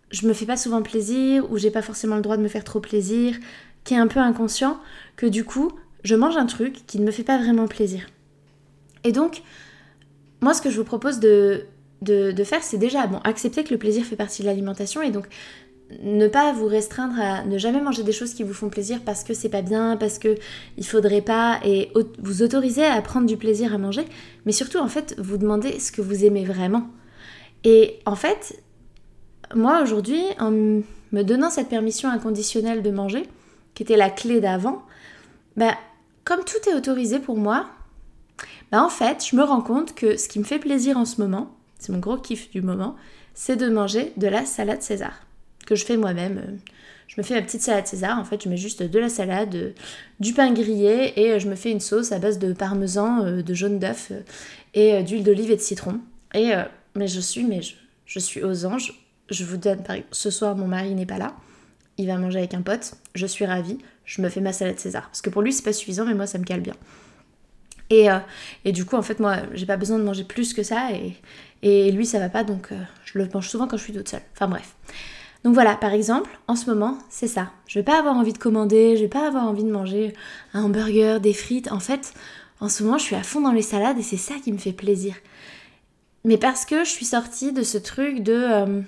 je 0.09 0.27
me 0.27 0.33
fais 0.33 0.45
pas 0.45 0.57
souvent 0.57 0.81
plaisir 0.81 1.51
ou 1.51 1.57
j'ai 1.57 1.71
pas 1.71 1.81
forcément 1.81 2.15
le 2.15 2.21
droit 2.21 2.37
de 2.37 2.41
me 2.41 2.47
faire 2.47 2.63
trop 2.63 2.79
plaisir, 2.79 3.35
qui 3.83 3.93
est 3.93 3.97
un 3.97 4.07
peu 4.07 4.19
inconscient, 4.19 4.79
que 5.15 5.25
du 5.25 5.43
coup, 5.43 5.71
je 6.03 6.15
mange 6.15 6.37
un 6.37 6.45
truc 6.45 6.85
qui 6.87 6.99
ne 6.99 7.05
me 7.05 7.11
fait 7.11 7.23
pas 7.23 7.37
vraiment 7.37 7.67
plaisir. 7.67 8.07
Et 9.03 9.11
donc, 9.11 9.41
moi, 10.41 10.53
ce 10.53 10.61
que 10.61 10.69
je 10.69 10.77
vous 10.77 10.83
propose 10.83 11.19
de, 11.19 11.65
faire, 12.45 12.63
c'est 12.63 12.77
déjà 12.77 13.07
bon, 13.07 13.19
accepter 13.23 13.63
que 13.63 13.73
le 13.73 13.77
plaisir 13.77 14.05
fait 14.05 14.15
partie 14.15 14.41
de 14.41 14.47
l'alimentation 14.47 15.01
et 15.01 15.11
donc 15.11 15.27
ne 16.03 16.27
pas 16.27 16.51
vous 16.51 16.67
restreindre 16.67 17.17
à 17.17 17.45
ne 17.45 17.57
jamais 17.57 17.79
manger 17.79 18.03
des 18.03 18.11
choses 18.11 18.33
qui 18.33 18.43
vous 18.43 18.53
font 18.53 18.69
plaisir 18.69 18.99
parce 19.05 19.23
que 19.23 19.33
c'est 19.33 19.47
pas 19.49 19.61
bien, 19.61 19.95
parce 19.95 20.19
que 20.19 20.35
il 20.77 20.85
faudrait 20.85 21.21
pas, 21.21 21.61
et 21.63 21.91
vous 22.19 22.43
autoriser 22.43 22.85
à 22.85 23.01
prendre 23.01 23.25
du 23.25 23.37
plaisir 23.37 23.73
à 23.73 23.77
manger, 23.77 24.03
mais 24.45 24.51
surtout 24.51 24.79
en 24.79 24.89
fait 24.89 25.15
vous 25.17 25.37
demander 25.37 25.79
ce 25.79 25.93
que 25.93 26.01
vous 26.01 26.25
aimez 26.25 26.43
vraiment. 26.43 26.89
Et 27.69 27.99
en 28.05 28.15
fait, 28.15 28.63
moi 29.53 29.81
aujourd'hui, 29.81 30.23
en 30.39 30.51
me 30.51 31.21
donnant 31.23 31.49
cette 31.49 31.67
permission 31.67 32.07
inconditionnelle 32.07 32.81
de 32.81 32.91
manger, 32.91 33.23
qui 33.73 33.83
était 33.83 33.97
la 33.97 34.09
clé 34.09 34.39
d'avant, 34.39 34.83
bah, 35.57 35.75
comme 36.23 36.45
tout 36.45 36.69
est 36.69 36.73
autorisé 36.73 37.19
pour 37.19 37.35
moi, 37.35 37.67
bah 38.71 38.81
en 38.81 38.87
fait, 38.87 39.25
je 39.29 39.35
me 39.35 39.43
rends 39.43 39.59
compte 39.59 39.95
que 39.95 40.15
ce 40.15 40.29
qui 40.29 40.39
me 40.39 40.45
fait 40.45 40.59
plaisir 40.59 40.95
en 40.97 41.03
ce 41.03 41.19
moment, 41.19 41.57
mon 41.89 41.99
gros 41.99 42.15
kiff 42.15 42.49
du 42.51 42.61
moment, 42.61 42.95
c'est 43.33 43.57
de 43.57 43.67
manger 43.67 44.13
de 44.15 44.27
la 44.27 44.45
salade 44.45 44.81
César, 44.81 45.19
que 45.65 45.75
je 45.75 45.83
fais 45.83 45.97
moi-même. 45.97 46.59
je 47.09 47.15
me 47.17 47.23
fais 47.23 47.35
ma 47.35 47.41
petite 47.41 47.63
salade 47.63 47.85
César. 47.85 48.17
En 48.17 48.23
fait, 48.23 48.45
je 48.45 48.47
mets 48.47 48.55
juste 48.55 48.81
de 48.81 48.97
la 48.99 49.09
salade, 49.09 49.73
du 50.21 50.31
pain 50.31 50.53
grillé 50.53 51.19
et 51.19 51.37
je 51.41 51.49
me 51.49 51.55
fais 51.55 51.71
une 51.71 51.81
sauce 51.81 52.13
à 52.13 52.19
base 52.19 52.39
de 52.39 52.53
parmesan, 52.53 53.41
de 53.41 53.53
jaune 53.53 53.77
d'œuf 53.77 54.13
et 54.73 55.03
d'huile 55.03 55.25
d'olive 55.25 55.51
et 55.51 55.57
de 55.57 55.61
citron. 55.61 55.99
Et 56.33 56.53
mais 56.97 57.07
je 57.07 57.19
suis, 57.19 57.43
mais 57.43 57.61
je, 58.05 58.19
suis 58.19 58.43
aux 58.43 58.65
anges. 58.65 58.93
Je 59.29 59.43
vous 59.43 59.57
donne, 59.57 59.83
par 59.83 59.95
ce 60.11 60.29
soir, 60.29 60.55
mon 60.55 60.67
mari 60.67 60.93
n'est 60.95 61.05
pas 61.05 61.17
là. 61.17 61.35
Il 61.97 62.07
va 62.07 62.17
manger 62.17 62.39
avec 62.39 62.53
un 62.53 62.61
pote. 62.61 62.93
Je 63.15 63.25
suis 63.25 63.45
ravie. 63.45 63.77
Je 64.05 64.21
me 64.21 64.29
fais 64.29 64.41
ma 64.41 64.53
salade 64.53 64.79
César. 64.79 65.07
Parce 65.07 65.21
que 65.21 65.29
pour 65.29 65.41
lui, 65.41 65.53
c'est 65.53 65.63
pas 65.63 65.73
suffisant, 65.73 66.05
mais 66.05 66.13
moi, 66.13 66.27
ça 66.27 66.37
me 66.37 66.43
cale 66.43 66.61
bien. 66.61 66.75
Et, 67.89 68.11
euh, 68.11 68.19
et, 68.65 68.71
du 68.71 68.85
coup, 68.85 68.95
en 68.95 69.01
fait, 69.01 69.19
moi, 69.19 69.37
j'ai 69.53 69.65
pas 69.65 69.77
besoin 69.77 69.97
de 69.97 70.03
manger 70.03 70.23
plus 70.23 70.53
que 70.53 70.63
ça. 70.63 70.91
Et, 70.91 71.15
et 71.61 71.91
lui, 71.91 72.05
ça 72.05 72.19
va 72.19 72.29
pas, 72.29 72.43
donc 72.43 72.71
euh, 72.71 72.81
je 73.05 73.17
le 73.17 73.27
mange 73.33 73.49
souvent 73.49 73.67
quand 73.67 73.77
je 73.77 73.83
suis 73.83 73.93
toute 73.93 74.09
seule. 74.09 74.21
Enfin 74.33 74.47
bref. 74.47 74.75
Donc 75.43 75.53
voilà, 75.53 75.75
par 75.75 75.93
exemple, 75.93 76.29
en 76.47 76.55
ce 76.55 76.69
moment, 76.69 76.97
c'est 77.09 77.27
ça. 77.27 77.51
Je 77.67 77.79
vais 77.79 77.83
pas 77.83 77.99
avoir 77.99 78.15
envie 78.15 78.33
de 78.33 78.37
commander, 78.37 78.97
je 78.97 79.03
vais 79.03 79.07
pas 79.07 79.27
avoir 79.27 79.45
envie 79.45 79.63
de 79.63 79.71
manger 79.71 80.13
un 80.53 80.63
hamburger, 80.63 81.19
des 81.21 81.33
frites. 81.33 81.71
En 81.71 81.79
fait, 81.79 82.13
en 82.59 82.69
ce 82.69 82.83
moment, 82.83 82.97
je 82.97 83.03
suis 83.03 83.15
à 83.15 83.23
fond 83.23 83.41
dans 83.41 83.51
les 83.51 83.61
salades 83.61 83.97
et 83.97 84.03
c'est 84.03 84.17
ça 84.17 84.35
qui 84.43 84.51
me 84.51 84.57
fait 84.57 84.73
plaisir. 84.73 85.15
Mais 86.23 86.37
parce 86.37 86.65
que 86.65 86.83
je 86.83 86.89
suis 86.89 87.05
sortie 87.05 87.51
de 87.51 87.63
ce 87.63 87.77
truc 87.77 88.23
de... 88.23 88.33
Euh, 88.33 88.81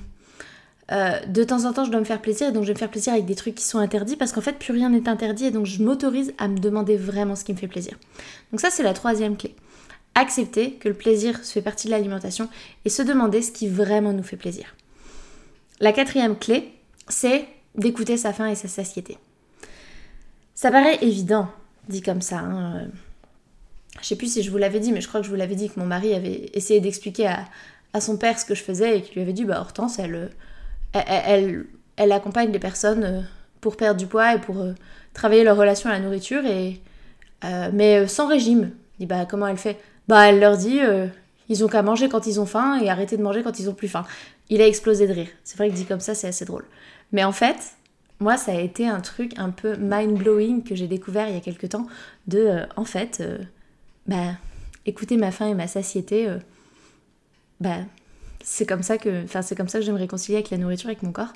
euh, 0.91 1.19
de 1.27 1.43
temps 1.43 1.65
en 1.65 1.73
temps, 1.73 1.85
je 1.85 1.91
dois 1.91 1.99
me 1.99 2.05
faire 2.05 2.21
plaisir 2.21 2.47
et 2.47 2.51
donc 2.51 2.63
je 2.63 2.69
vais 2.69 2.73
me 2.73 2.79
faire 2.79 2.89
plaisir 2.89 3.13
avec 3.13 3.25
des 3.25 3.35
trucs 3.35 3.53
qui 3.53 3.63
sont 3.63 3.77
interdits 3.77 4.15
parce 4.15 4.31
qu'en 4.31 4.41
fait, 4.41 4.57
plus 4.57 4.73
rien 4.73 4.89
n'est 4.89 5.07
interdit 5.07 5.45
et 5.45 5.51
donc 5.51 5.67
je 5.67 5.83
m'autorise 5.83 6.33
à 6.39 6.47
me 6.47 6.57
demander 6.57 6.97
vraiment 6.97 7.35
ce 7.35 7.43
qui 7.43 7.53
me 7.53 7.57
fait 7.57 7.67
plaisir. 7.67 7.95
Donc 8.51 8.59
ça, 8.59 8.71
c'est 8.71 8.81
la 8.81 8.93
troisième 8.93 9.37
clé. 9.37 9.55
Accepter 10.15 10.73
que 10.73 10.87
le 10.87 10.95
plaisir 10.95 11.39
fait 11.43 11.61
partie 11.61 11.87
de 11.87 11.91
l'alimentation 11.91 12.49
et 12.85 12.89
se 12.89 13.03
demander 13.03 13.43
ce 13.43 13.51
qui 13.51 13.67
vraiment 13.67 14.13
nous 14.13 14.23
fait 14.23 14.35
plaisir. 14.35 14.75
La 15.79 15.93
quatrième 15.93 16.35
clé, 16.35 16.73
c'est 17.07 17.45
d'écouter 17.75 18.17
sa 18.17 18.33
faim 18.33 18.47
et 18.47 18.55
sa 18.55 18.67
satiété. 18.67 19.17
Ça 20.55 20.71
paraît 20.71 20.97
évident, 21.01 21.47
dit 21.87 22.01
comme 22.01 22.21
ça. 22.21 22.39
Hein. 22.39 22.87
Je 24.01 24.07
sais 24.07 24.15
plus 24.15 24.31
si 24.31 24.43
je 24.43 24.51
vous 24.51 24.57
l'avais 24.57 24.79
dit, 24.79 24.91
mais 24.91 25.01
je 25.01 25.07
crois 25.07 25.19
que 25.19 25.25
je 25.25 25.31
vous 25.31 25.37
l'avais 25.37 25.55
dit 25.55 25.69
que 25.69 25.79
mon 25.79 25.85
mari 25.85 26.13
avait 26.13 26.49
essayé 26.53 26.79
d'expliquer 26.79 27.27
à, 27.27 27.45
à, 27.93 28.01
son 28.01 28.17
père 28.17 28.39
ce 28.39 28.45
que 28.45 28.55
je 28.55 28.63
faisais 28.63 28.97
et 28.97 29.01
qu'il 29.01 29.15
lui 29.15 29.21
avait 29.21 29.33
dit 29.33 29.45
bah 29.45 29.59
Hortense, 29.59 29.99
elle, 29.99 30.29
elle, 30.93 31.65
elle, 31.97 32.11
accompagne 32.11 32.51
les 32.51 32.59
personnes 32.59 33.03
euh, 33.03 33.21
pour 33.61 33.77
perdre 33.77 33.99
du 33.99 34.07
poids 34.07 34.35
et 34.35 34.39
pour 34.39 34.59
euh, 34.59 34.73
travailler 35.13 35.43
leur 35.43 35.57
relation 35.57 35.89
à 35.89 35.93
la 35.93 35.99
nourriture, 35.99 36.45
et, 36.45 36.79
euh, 37.43 37.69
mais 37.73 38.07
sans 38.07 38.27
régime. 38.27 38.71
Dit 38.99 39.05
bah 39.05 39.25
comment 39.25 39.47
elle 39.47 39.57
fait? 39.57 39.79
Bah 40.07 40.27
elle 40.27 40.39
leur 40.39 40.57
dit 40.57 40.79
ils 41.47 41.63
ont 41.63 41.67
qu'à 41.67 41.81
manger 41.81 42.09
quand 42.09 42.27
ils 42.27 42.39
ont 42.39 42.45
faim 42.45 42.79
et 42.81 42.89
arrêter 42.89 43.15
de 43.15 43.23
manger 43.23 43.43
quand 43.43 43.59
ils 43.59 43.69
ont 43.69 43.73
plus 43.73 43.87
faim. 43.87 44.05
Il 44.49 44.61
a 44.61 44.67
explosé 44.67 45.07
de 45.07 45.13
rire. 45.13 45.29
C'est 45.43 45.57
vrai 45.57 45.69
que 45.69 45.75
dit 45.75 45.85
comme 45.85 45.99
ça 45.99 46.15
c'est 46.15 46.27
assez 46.27 46.45
drôle. 46.45 46.65
Mais 47.11 47.23
en 47.23 47.31
fait, 47.31 47.57
moi 48.19 48.35
ça 48.35 48.51
a 48.51 48.59
été 48.59 48.87
un 48.87 48.99
truc 48.99 49.33
un 49.37 49.51
peu 49.51 49.75
mind-blowing 49.75 50.63
que 50.63 50.75
j'ai 50.75 50.87
découvert 50.87 51.29
il 51.29 51.35
y 51.35 51.37
a 51.37 51.41
quelques 51.41 51.69
temps 51.69 51.87
de 52.27 52.63
en 52.75 52.85
fait 52.85 53.23
bah 54.09 54.33
écouter 54.85 55.17
ma 55.17 55.31
faim 55.31 55.47
et 55.47 55.53
ma 55.53 55.67
satiété 55.67 56.27
bah 57.59 57.77
c'est 58.43 58.65
comme 58.65 58.83
ça 58.83 58.97
que 58.97 59.23
enfin 59.23 59.41
c'est 59.41 59.55
comme 59.55 59.67
ça 59.67 59.79
que 59.79 59.85
je 59.85 59.91
me 59.91 59.97
réconcilier 59.97 60.37
avec 60.37 60.49
la 60.49 60.57
nourriture 60.57 60.87
avec 60.87 61.03
mon 61.03 61.11
corps. 61.11 61.33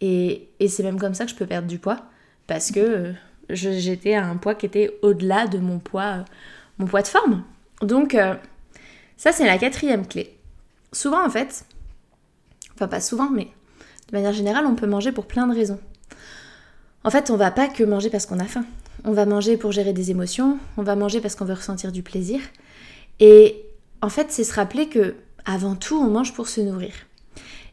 Et, 0.00 0.48
c'est 0.68 0.82
même 0.82 0.98
comme 0.98 1.14
ça 1.14 1.24
que 1.24 1.30
je 1.30 1.36
peux 1.36 1.46
perdre 1.46 1.68
du 1.68 1.78
poids 1.78 1.98
parce 2.46 2.72
que 2.72 2.80
euh, 2.80 3.12
j'étais 3.50 4.14
à 4.14 4.26
un 4.26 4.36
poids 4.36 4.54
qui 4.54 4.66
était 4.66 4.98
au-delà 5.02 5.46
de 5.46 5.58
mon 5.58 5.78
poids 5.78 6.18
euh, 6.18 6.22
mon 6.78 6.86
poids 6.86 7.02
de 7.02 7.08
forme. 7.08 7.44
Donc 7.82 8.14
euh, 8.14 8.34
ça 9.16 9.32
c'est 9.32 9.46
la 9.46 9.58
quatrième 9.58 10.06
clé. 10.06 10.36
Souvent 10.92 11.24
en 11.24 11.30
fait 11.30 11.64
enfin 12.74 12.88
pas 12.88 13.00
souvent 13.00 13.30
mais 13.30 13.48
de 14.10 14.16
manière 14.16 14.32
générale 14.32 14.66
on 14.66 14.74
peut 14.74 14.86
manger 14.86 15.12
pour 15.12 15.26
plein 15.26 15.46
de 15.46 15.54
raisons. 15.54 15.80
En 17.04 17.10
fait 17.10 17.30
on 17.30 17.36
va 17.36 17.50
pas 17.50 17.68
que 17.68 17.84
manger 17.84 18.10
parce 18.10 18.26
qu'on 18.26 18.40
a 18.40 18.44
faim 18.44 18.64
on 19.04 19.12
va 19.12 19.26
manger 19.26 19.56
pour 19.56 19.72
gérer 19.72 19.92
des 19.92 20.10
émotions 20.10 20.58
on 20.76 20.82
va 20.82 20.96
manger 20.96 21.20
parce 21.20 21.34
qu'on 21.34 21.44
veut 21.44 21.54
ressentir 21.54 21.92
du 21.92 22.02
plaisir 22.02 22.40
et 23.20 23.64
en 24.00 24.08
fait 24.08 24.30
c'est 24.30 24.44
se 24.44 24.54
rappeler 24.54 24.88
que 24.88 25.14
avant 25.44 25.74
tout, 25.74 25.96
on 25.96 26.08
mange 26.08 26.32
pour 26.32 26.48
se 26.48 26.60
nourrir. 26.60 26.92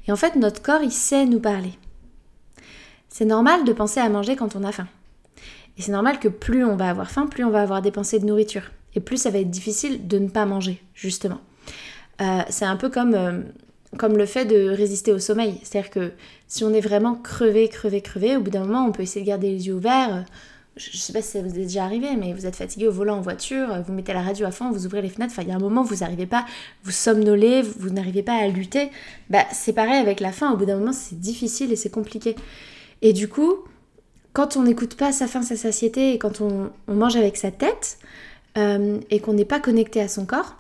Et 0.08 0.12
en 0.12 0.16
fait, 0.16 0.36
notre 0.36 0.62
corps, 0.62 0.82
il 0.82 0.92
sait 0.92 1.26
nous 1.26 1.40
parler. 1.40 1.74
C'est 3.10 3.26
normal 3.26 3.64
de 3.64 3.74
penser 3.74 4.00
à 4.00 4.10
manger 4.10 4.36
quand 4.36 4.56
on 4.56 4.64
a 4.64 4.72
faim. 4.72 4.88
Et 5.78 5.82
c'est 5.82 5.92
normal 5.92 6.20
que 6.20 6.28
plus 6.28 6.66
on 6.66 6.76
va 6.76 6.90
avoir 6.90 7.10
faim, 7.10 7.28
plus 7.28 7.44
on 7.44 7.50
va 7.50 7.62
avoir 7.62 7.82
des 7.82 7.92
pensées 7.92 8.20
de 8.20 8.26
nourriture. 8.26 8.72
Et 8.96 9.00
plus 9.00 9.18
ça 9.18 9.30
va 9.30 9.40
être 9.40 9.50
difficile 9.50 10.08
de 10.08 10.20
ne 10.20 10.28
pas 10.28 10.46
manger, 10.46 10.82
justement. 10.94 11.40
Euh, 12.22 12.42
c'est 12.50 12.66
un 12.66 12.76
peu 12.76 12.90
comme, 12.90 13.14
euh, 13.14 13.42
comme 13.98 14.18
le 14.18 14.26
fait 14.26 14.46
de 14.46 14.70
résister 14.70 15.14
au 15.14 15.20
sommeil. 15.20 15.60
C'est-à-dire 15.64 15.92
que 15.92 16.12
si 16.48 16.64
on 16.64 16.74
est 16.74 16.82
vraiment 16.82 17.16
crevé, 17.16 17.70
crevé, 17.70 18.02
crevé, 18.02 18.36
au 18.36 18.42
bout 18.42 18.52
d'un 18.52 18.66
moment, 18.66 18.86
on 18.86 18.92
peut 18.92 19.04
essayer 19.04 19.22
de 19.22 19.28
garder 19.28 19.52
les 19.52 19.68
yeux 19.68 19.76
ouverts, 19.76 20.26
je 20.80 20.98
sais 20.98 21.14
pas 21.14 21.22
si 21.22 21.32
ça 21.32 21.42
vous 21.42 21.50
est 21.50 21.64
déjà 21.64 21.84
arrivé, 21.84 22.16
mais 22.18 22.34
vous 22.34 22.46
êtes 22.46 22.56
fatigué 22.56 22.88
au 22.88 22.92
volant 22.92 23.18
en 23.18 23.22
voiture, 23.22 23.68
vous 23.86 23.94
mettez 23.94 24.14
la 24.14 24.22
radio 24.22 24.46
à 24.46 24.52
fond, 24.52 24.72
vous 24.72 24.86
ouvrez 24.86 25.02
les 25.02 25.10
fenêtres, 25.10 25.34
enfin 25.34 25.44
il 25.44 25.50
y 25.50 25.52
a 25.52 25.56
un 25.56 25.60
moment 25.60 25.84
vous 25.84 25.98
n'arrivez 25.98 26.26
pas, 26.26 26.46
vous 26.84 26.92
somnolez, 26.92 27.62
vous, 27.62 27.90
n'arrivez 27.90 28.24
pas 28.24 28.36
à 28.36 28.48
lutter. 28.48 28.90
Bah 29.30 29.44
c'est 29.52 29.74
pareil 29.74 30.00
avec 30.00 30.20
la 30.20 30.32
faim, 30.32 30.52
au 30.52 30.58
bout 30.58 30.66
d'un 30.66 30.78
moment 30.78 30.94
c'est 30.94 31.20
difficile 31.20 31.72
et 31.72 31.76
c'est 31.76 31.92
compliqué. 31.92 32.36
Et 33.02 33.14
du 33.14 33.28
coup, 33.28 33.56
quand 34.34 34.58
on 34.58 34.64
n'écoute 34.64 34.96
pas 34.96 35.12
sa 35.12 35.28
faim, 35.28 35.42
sa 35.42 35.56
satiété, 35.56 36.14
et 36.14 36.18
quand 36.18 36.42
on, 36.42 36.72
mange 36.88 37.16
avec 37.16 37.38
sa 37.38 37.52
tête, 37.52 37.98
euh, 38.58 39.00
et 39.10 39.20
qu'on 39.20 39.34
n'est 39.34 39.46
pas 39.46 39.60
connecté 39.60 40.02
à 40.02 40.08
son 40.08 40.26
corps, 40.26 40.56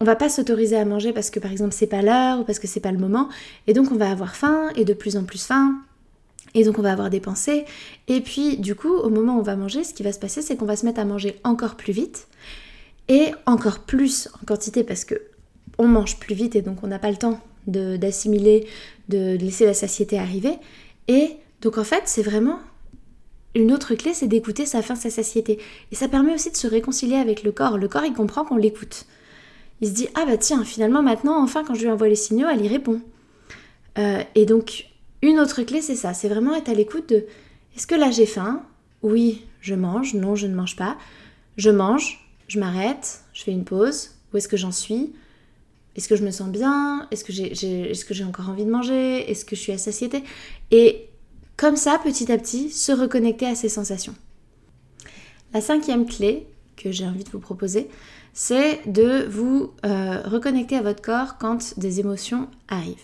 on 0.00 0.04
va 0.04 0.16
pas 0.16 0.28
s'autoriser 0.30 0.76
à 0.76 0.84
manger 0.86 1.12
parce 1.12 1.28
que 1.28 1.40
par 1.40 1.52
exemple 1.52 1.74
c'est 1.74 1.86
pas 1.86 2.00
l'heure 2.00 2.40
ou 2.40 2.44
parce 2.44 2.58
que 2.58 2.66
c'est 2.66 2.80
pas 2.80 2.92
le 2.92 2.98
moment, 2.98 3.28
et 3.66 3.72
donc 3.72 3.90
on 3.92 3.96
va 3.96 4.10
avoir 4.10 4.36
faim 4.36 4.68
et 4.76 4.84
de 4.84 4.94
plus 4.94 5.16
en 5.16 5.24
plus 5.24 5.44
faim 5.44 5.76
et 6.54 6.64
donc 6.64 6.78
on 6.78 6.82
va 6.82 6.92
avoir 6.92 7.10
des 7.10 7.20
pensées. 7.20 7.64
Et 8.08 8.20
puis 8.20 8.56
du 8.56 8.74
coup, 8.74 8.92
au 8.92 9.08
moment 9.08 9.36
où 9.36 9.40
on 9.40 9.42
va 9.42 9.56
manger, 9.56 9.84
ce 9.84 9.94
qui 9.94 10.02
va 10.02 10.12
se 10.12 10.18
passer, 10.18 10.42
c'est 10.42 10.56
qu'on 10.56 10.66
va 10.66 10.76
se 10.76 10.84
mettre 10.84 11.00
à 11.00 11.04
manger 11.04 11.36
encore 11.44 11.76
plus 11.76 11.92
vite 11.92 12.28
et 13.08 13.32
encore 13.46 13.80
plus 13.80 14.28
en 14.40 14.46
quantité 14.46 14.84
parce 14.84 15.04
que 15.04 15.14
on 15.78 15.86
mange 15.86 16.18
plus 16.18 16.34
vite 16.34 16.56
et 16.56 16.62
donc 16.62 16.82
on 16.82 16.86
n'a 16.86 16.98
pas 16.98 17.10
le 17.10 17.16
temps 17.16 17.40
d'assimiler, 17.66 18.66
de, 19.08 19.36
laisser 19.36 19.66
la 19.66 19.74
satiété 19.74 20.18
arriver. 20.18 20.54
Et 21.08 21.30
donc 21.62 21.78
en 21.78 21.84
fait, 21.84 22.02
c'est 22.06 22.22
vraiment 22.22 22.58
une 23.54 23.72
autre 23.72 23.94
clé, 23.94 24.14
c'est 24.14 24.28
d'écouter 24.28 24.66
sa 24.66 24.82
faim, 24.82 24.94
sa 24.94 25.10
satiété. 25.10 25.58
Et 25.90 25.94
ça 25.94 26.08
permet 26.08 26.34
aussi 26.34 26.50
de 26.50 26.56
se 26.56 26.66
réconcilier 26.66 27.16
avec 27.16 27.42
le 27.42 27.52
corps. 27.52 27.78
Le 27.78 27.88
corps, 27.88 28.04
il 28.04 28.12
comprend 28.12 28.44
qu'on 28.44 28.56
l'écoute. 28.56 29.06
Il 29.80 29.88
se 29.88 29.92
dit 29.92 30.08
ah 30.14 30.24
bah 30.26 30.36
tiens, 30.36 30.64
finalement 30.64 31.02
maintenant, 31.02 31.42
enfin 31.42 31.64
quand 31.64 31.74
je 31.74 31.82
lui 31.82 31.90
envoie 31.90 32.08
les 32.08 32.16
signaux, 32.16 32.48
elle 32.48 32.64
y 32.64 32.68
répond. 32.68 33.00
Euh, 33.98 34.22
et 34.34 34.46
donc 34.46 34.89
une 35.22 35.38
autre 35.38 35.62
clé, 35.62 35.82
c'est 35.82 35.96
ça, 35.96 36.14
c'est 36.14 36.28
vraiment 36.28 36.54
être 36.54 36.68
à 36.68 36.74
l'écoute 36.74 37.08
de 37.10 37.26
est-ce 37.76 37.86
que 37.86 37.94
là 37.94 38.10
j'ai 38.10 38.26
faim? 38.26 38.62
Oui, 39.02 39.44
je 39.60 39.74
mange, 39.74 40.14
non, 40.14 40.34
je 40.34 40.46
ne 40.46 40.54
mange 40.54 40.76
pas. 40.76 40.96
Je 41.56 41.70
mange, 41.70 42.26
je 42.48 42.58
m'arrête, 42.58 43.20
je 43.32 43.42
fais 43.42 43.52
une 43.52 43.64
pause, 43.64 44.10
où 44.32 44.36
est-ce 44.36 44.48
que 44.48 44.56
j'en 44.56 44.72
suis? 44.72 45.12
Est-ce 45.96 46.08
que 46.08 46.16
je 46.16 46.24
me 46.24 46.30
sens 46.30 46.48
bien? 46.48 47.08
Est-ce 47.10 47.24
que 48.04 48.14
j'ai 48.14 48.24
encore 48.24 48.48
envie 48.48 48.64
de 48.64 48.70
manger? 48.70 49.30
Est-ce 49.30 49.44
que 49.44 49.56
je 49.56 49.60
suis 49.60 49.72
à 49.72 49.78
satiété? 49.78 50.22
Et 50.70 51.08
comme 51.56 51.76
ça, 51.76 52.00
petit 52.02 52.30
à 52.32 52.38
petit, 52.38 52.70
se 52.70 52.92
reconnecter 52.92 53.46
à 53.46 53.54
ces 53.54 53.68
sensations. 53.68 54.14
La 55.52 55.60
cinquième 55.60 56.06
clé 56.06 56.46
que 56.76 56.92
j'ai 56.92 57.06
envie 57.06 57.24
de 57.24 57.30
vous 57.30 57.40
proposer, 57.40 57.88
c'est 58.32 58.80
de 58.86 59.26
vous 59.28 59.72
euh, 59.84 60.22
reconnecter 60.24 60.76
à 60.76 60.82
votre 60.82 61.02
corps 61.02 61.36
quand 61.38 61.78
des 61.78 62.00
émotions 62.00 62.48
arrivent. 62.68 62.96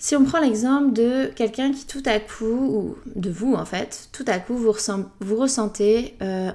Si 0.00 0.14
on 0.14 0.24
prend 0.24 0.38
l'exemple 0.38 0.92
de 0.92 1.26
quelqu'un 1.34 1.72
qui 1.72 1.84
tout 1.84 2.02
à 2.06 2.20
coup, 2.20 2.44
ou 2.44 2.96
de 3.16 3.30
vous 3.30 3.54
en 3.54 3.64
fait, 3.64 4.08
tout 4.12 4.24
à 4.28 4.38
coup 4.38 4.54
vous, 4.54 4.70
ressentez 4.70 6.14
euh, 6.22 6.52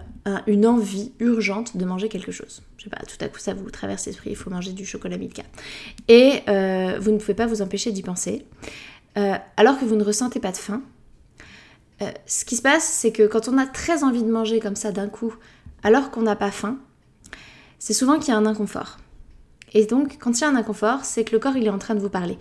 une 0.47 0.65
envie 0.65 1.11
urgente 1.19 1.75
de 1.75 1.83
manger 1.83 2.07
quelque 2.07 2.31
chose. 2.31 2.61
Je 2.77 2.85
sais 2.85 2.89
pas, 2.89 3.01
tout 3.05 3.17
à 3.19 3.27
coup 3.27 3.39
ça 3.39 3.53
vous 3.53 3.69
traverse 3.69 4.05
l'esprit, 4.05 4.29
il 4.29 4.37
faut 4.37 4.49
manger 4.49 4.71
du 4.71 4.85
chocolat 4.85 5.17
Milka. 5.17 5.43
Et 6.07 6.39
euh, 6.47 6.97
vous 7.01 7.11
ne 7.11 7.17
pouvez 7.17 7.33
pas 7.33 7.45
vous 7.45 7.61
empêcher 7.61 7.91
d'y 7.91 8.01
penser. 8.01 8.45
Euh, 9.17 9.35
alors 9.57 9.77
que 9.77 9.83
vous 9.83 9.95
ne 9.95 10.03
ressentez 10.03 10.39
pas 10.39 10.51
de 10.51 10.57
faim. 10.57 10.81
ce 12.25 12.45
qui 12.45 12.55
se 12.55 12.61
passe, 12.61 12.85
c'est 12.85 13.11
que 13.11 13.27
quand 13.27 13.49
on 13.49 13.57
a 13.57 13.65
très 13.65 14.05
envie 14.05 14.23
de 14.23 14.31
manger 14.31 14.61
comme 14.61 14.77
ça 14.77 14.93
d'un 14.93 15.09
coup, 15.09 15.35
alors 15.83 16.11
qu'on 16.11 16.21
n'a 16.21 16.37
pas 16.37 16.51
faim, 16.51 16.77
c'est 17.77 17.93
souvent 17.93 18.19
qu'il 18.19 18.29
y 18.29 18.31
a 18.31 18.37
un 18.37 18.45
inconfort. 18.45 18.99
Et 19.73 19.85
donc, 19.85 20.17
quand 20.19 20.39
il 20.39 20.41
y 20.41 20.43
a 20.43 20.49
un 20.49 20.55
inconfort, 20.55 21.03
c'est 21.03 21.23
que 21.23 21.31
le 21.31 21.39
corps, 21.39 21.57
il 21.57 21.65
est 21.65 21.69
en 21.69 21.79
train 21.79 21.95
de 21.95 21.99
vous 21.99 22.09
parler. 22.09 22.37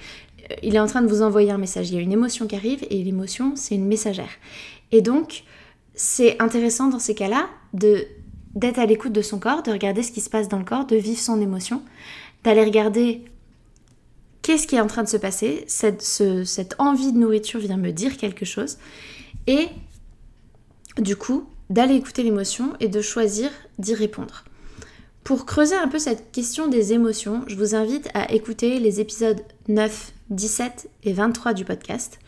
Il 0.62 0.74
est 0.74 0.80
en 0.80 0.86
train 0.86 1.02
de 1.02 1.08
vous 1.08 1.22
envoyer 1.22 1.50
un 1.50 1.58
message. 1.58 1.90
Il 1.90 1.94
y 1.96 1.98
a 1.98 2.00
une 2.00 2.12
émotion 2.12 2.46
qui 2.46 2.56
arrive 2.56 2.84
et 2.90 3.02
l'émotion, 3.02 3.54
c'est 3.56 3.74
une 3.74 3.86
messagère. 3.86 4.30
Et 4.90 5.00
donc, 5.00 5.44
c'est 5.94 6.40
intéressant 6.40 6.88
dans 6.88 6.98
ces 6.98 7.14
cas-là 7.14 7.48
de 7.72 8.06
d'être 8.54 8.78
à 8.78 8.84
l'écoute 8.84 9.12
de 9.12 9.22
son 9.22 9.38
corps, 9.38 9.62
de 9.62 9.70
regarder 9.70 10.02
ce 10.02 10.12
qui 10.12 10.20
se 10.20 10.28
passe 10.28 10.46
dans 10.46 10.58
le 10.58 10.64
corps, 10.64 10.84
de 10.84 10.96
vivre 10.96 11.18
son 11.18 11.40
émotion, 11.40 11.80
d'aller 12.44 12.62
regarder 12.62 13.24
qu'est-ce 14.42 14.66
qui 14.66 14.76
est 14.76 14.80
en 14.80 14.86
train 14.86 15.02
de 15.02 15.08
se 15.08 15.16
passer, 15.16 15.64
cette, 15.68 16.02
cette 16.02 16.74
envie 16.78 17.12
de 17.12 17.18
nourriture 17.18 17.60
vient 17.60 17.78
me 17.78 17.92
dire 17.92 18.16
quelque 18.18 18.44
chose, 18.44 18.76
et 19.46 19.68
du 20.98 21.16
coup, 21.16 21.46
d'aller 21.70 21.94
écouter 21.94 22.22
l'émotion 22.22 22.74
et 22.80 22.88
de 22.88 23.00
choisir 23.00 23.50
d'y 23.78 23.94
répondre. 23.94 24.44
Pour 25.24 25.46
creuser 25.46 25.76
un 25.76 25.88
peu 25.88 25.98
cette 25.98 26.32
question 26.32 26.66
des 26.66 26.92
émotions, 26.92 27.44
je 27.46 27.56
vous 27.56 27.74
invite 27.74 28.08
à 28.12 28.32
écouter 28.32 28.80
les 28.80 29.00
épisodes 29.00 29.40
9, 29.68 30.12
17 30.32 30.88
et 31.04 31.12
23 31.12 31.54
du 31.54 31.64
podcast. 31.64 32.18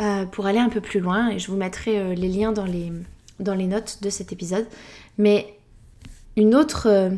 euh, 0.00 0.26
pour 0.26 0.46
aller 0.46 0.58
un 0.58 0.68
peu 0.68 0.80
plus 0.80 0.98
loin 0.98 1.28
et 1.28 1.38
je 1.38 1.48
vous 1.50 1.56
mettrai 1.56 1.98
euh, 1.98 2.14
les 2.14 2.28
liens 2.28 2.50
dans 2.50 2.64
les, 2.64 2.90
dans 3.38 3.54
les 3.54 3.66
notes 3.66 3.98
de 4.02 4.10
cet 4.10 4.32
épisode. 4.32 4.66
Mais 5.18 5.56
une 6.36 6.56
autre, 6.56 6.88
euh, 6.88 7.10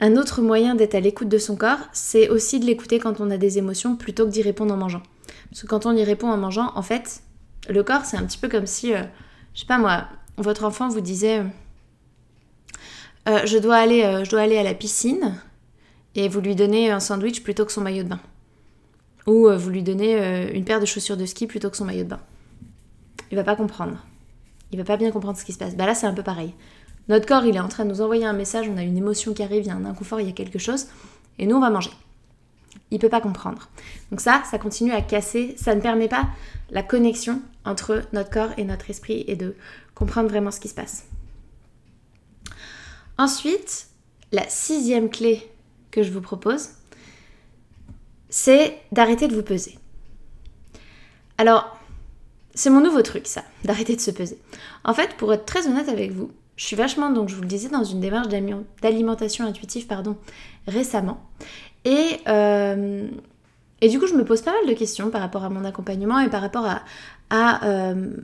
un 0.00 0.16
autre 0.16 0.42
moyen 0.42 0.74
d'être 0.74 0.96
à 0.96 1.00
l'écoute 1.00 1.28
de 1.28 1.38
son 1.38 1.54
corps, 1.54 1.78
c'est 1.92 2.28
aussi 2.28 2.58
de 2.58 2.66
l'écouter 2.66 2.98
quand 2.98 3.20
on 3.20 3.30
a 3.30 3.36
des 3.36 3.58
émotions 3.58 3.94
plutôt 3.94 4.24
que 4.26 4.30
d'y 4.30 4.42
répondre 4.42 4.74
en 4.74 4.76
mangeant. 4.76 5.02
Parce 5.50 5.62
que 5.62 5.66
quand 5.68 5.86
on 5.86 5.94
y 5.94 6.02
répond 6.02 6.28
en 6.28 6.36
mangeant, 6.36 6.72
en 6.74 6.82
fait, 6.82 7.22
le 7.68 7.84
corps, 7.84 8.04
c'est 8.04 8.16
un 8.16 8.24
petit 8.24 8.38
peu 8.38 8.48
comme 8.48 8.66
si, 8.66 8.92
je 8.92 9.60
sais 9.60 9.66
pas 9.66 9.78
moi, 9.78 10.08
votre 10.36 10.64
enfant 10.64 10.88
vous 10.88 11.00
disait 11.00 11.44
je, 13.26 13.58
dois 13.58 13.76
aller, 13.76 14.22
je 14.24 14.30
dois 14.30 14.40
aller 14.40 14.58
à 14.58 14.64
la 14.64 14.74
piscine 14.74 15.36
et 16.16 16.28
vous 16.28 16.40
lui 16.40 16.56
donnez 16.56 16.90
un 16.90 16.98
sandwich 16.98 17.44
plutôt 17.44 17.64
que 17.64 17.72
son 17.72 17.82
maillot 17.82 18.02
de 18.02 18.08
bain. 18.08 18.20
Ou 19.26 19.48
euh, 19.48 19.56
vous 19.56 19.70
lui 19.70 19.82
donnez 19.82 20.16
euh, 20.16 20.52
une 20.52 20.64
paire 20.64 20.80
de 20.80 20.86
chaussures 20.86 21.16
de 21.16 21.26
ski 21.26 21.46
plutôt 21.46 21.70
que 21.70 21.76
son 21.76 21.84
maillot 21.84 22.04
de 22.04 22.10
bain. 22.10 22.20
Il 23.30 23.36
va 23.36 23.44
pas 23.44 23.56
comprendre. 23.56 23.98
Il 24.70 24.78
va 24.78 24.84
pas 24.84 24.96
bien 24.96 25.10
comprendre 25.10 25.38
ce 25.38 25.44
qui 25.44 25.52
se 25.52 25.58
passe. 25.58 25.76
Bah 25.76 25.86
là, 25.86 25.94
c'est 25.94 26.06
un 26.06 26.14
peu 26.14 26.22
pareil. 26.22 26.54
Notre 27.08 27.26
corps, 27.26 27.44
il 27.44 27.56
est 27.56 27.60
en 27.60 27.68
train 27.68 27.84
de 27.84 27.90
nous 27.90 28.00
envoyer 28.00 28.24
un 28.24 28.32
message, 28.32 28.68
on 28.68 28.76
a 28.76 28.82
une 28.82 28.96
émotion 28.96 29.34
qui 29.34 29.42
arrive, 29.42 29.64
il 29.64 29.68
y 29.68 29.70
a 29.70 29.74
un 29.74 29.84
inconfort, 29.84 30.20
il 30.20 30.26
y 30.26 30.30
a 30.30 30.32
quelque 30.32 30.58
chose, 30.58 30.86
et 31.38 31.46
nous, 31.46 31.56
on 31.56 31.60
va 31.60 31.70
manger. 31.70 31.90
Il 32.90 32.98
peut 32.98 33.08
pas 33.08 33.20
comprendre. 33.20 33.68
Donc 34.10 34.20
ça, 34.20 34.42
ça 34.50 34.58
continue 34.58 34.92
à 34.92 35.02
casser, 35.02 35.54
ça 35.58 35.74
ne 35.74 35.80
permet 35.80 36.08
pas 36.08 36.28
la 36.70 36.82
connexion 36.82 37.42
entre 37.64 38.02
notre 38.12 38.30
corps 38.30 38.50
et 38.56 38.64
notre 38.64 38.88
esprit 38.88 39.24
et 39.26 39.36
de 39.36 39.54
comprendre 39.94 40.28
vraiment 40.28 40.50
ce 40.50 40.60
qui 40.60 40.68
se 40.68 40.74
passe. 40.74 41.06
Ensuite, 43.18 43.88
la 44.32 44.48
sixième 44.48 45.08
clé 45.08 45.48
que 45.90 46.02
je 46.02 46.10
vous 46.10 46.20
propose, 46.20 46.70
c'est 48.34 48.78
d'arrêter 48.90 49.28
de 49.28 49.34
vous 49.36 49.44
peser. 49.44 49.78
Alors, 51.38 51.78
c'est 52.52 52.68
mon 52.68 52.80
nouveau 52.80 53.00
truc, 53.00 53.28
ça, 53.28 53.44
d'arrêter 53.64 53.94
de 53.94 54.00
se 54.00 54.10
peser. 54.10 54.38
En 54.82 54.92
fait, 54.92 55.14
pour 55.16 55.32
être 55.32 55.46
très 55.46 55.68
honnête 55.68 55.88
avec 55.88 56.10
vous, 56.10 56.32
je 56.56 56.64
suis 56.64 56.74
vachement, 56.74 57.10
donc 57.10 57.28
je 57.28 57.36
vous 57.36 57.42
le 57.42 57.46
disais, 57.46 57.68
dans 57.68 57.84
une 57.84 58.00
démarche 58.00 58.26
d'alimentation 58.82 59.46
intuitive, 59.46 59.86
pardon, 59.86 60.16
récemment. 60.66 61.20
Et, 61.84 62.18
euh, 62.26 63.06
et 63.80 63.88
du 63.88 64.00
coup, 64.00 64.08
je 64.08 64.14
me 64.14 64.24
pose 64.24 64.42
pas 64.42 64.52
mal 64.52 64.66
de 64.66 64.76
questions 64.76 65.10
par 65.10 65.20
rapport 65.20 65.44
à 65.44 65.48
mon 65.48 65.64
accompagnement 65.64 66.18
et 66.18 66.28
par 66.28 66.40
rapport 66.40 66.66
à, 66.66 66.82
à 67.30 67.64
euh, 67.66 68.16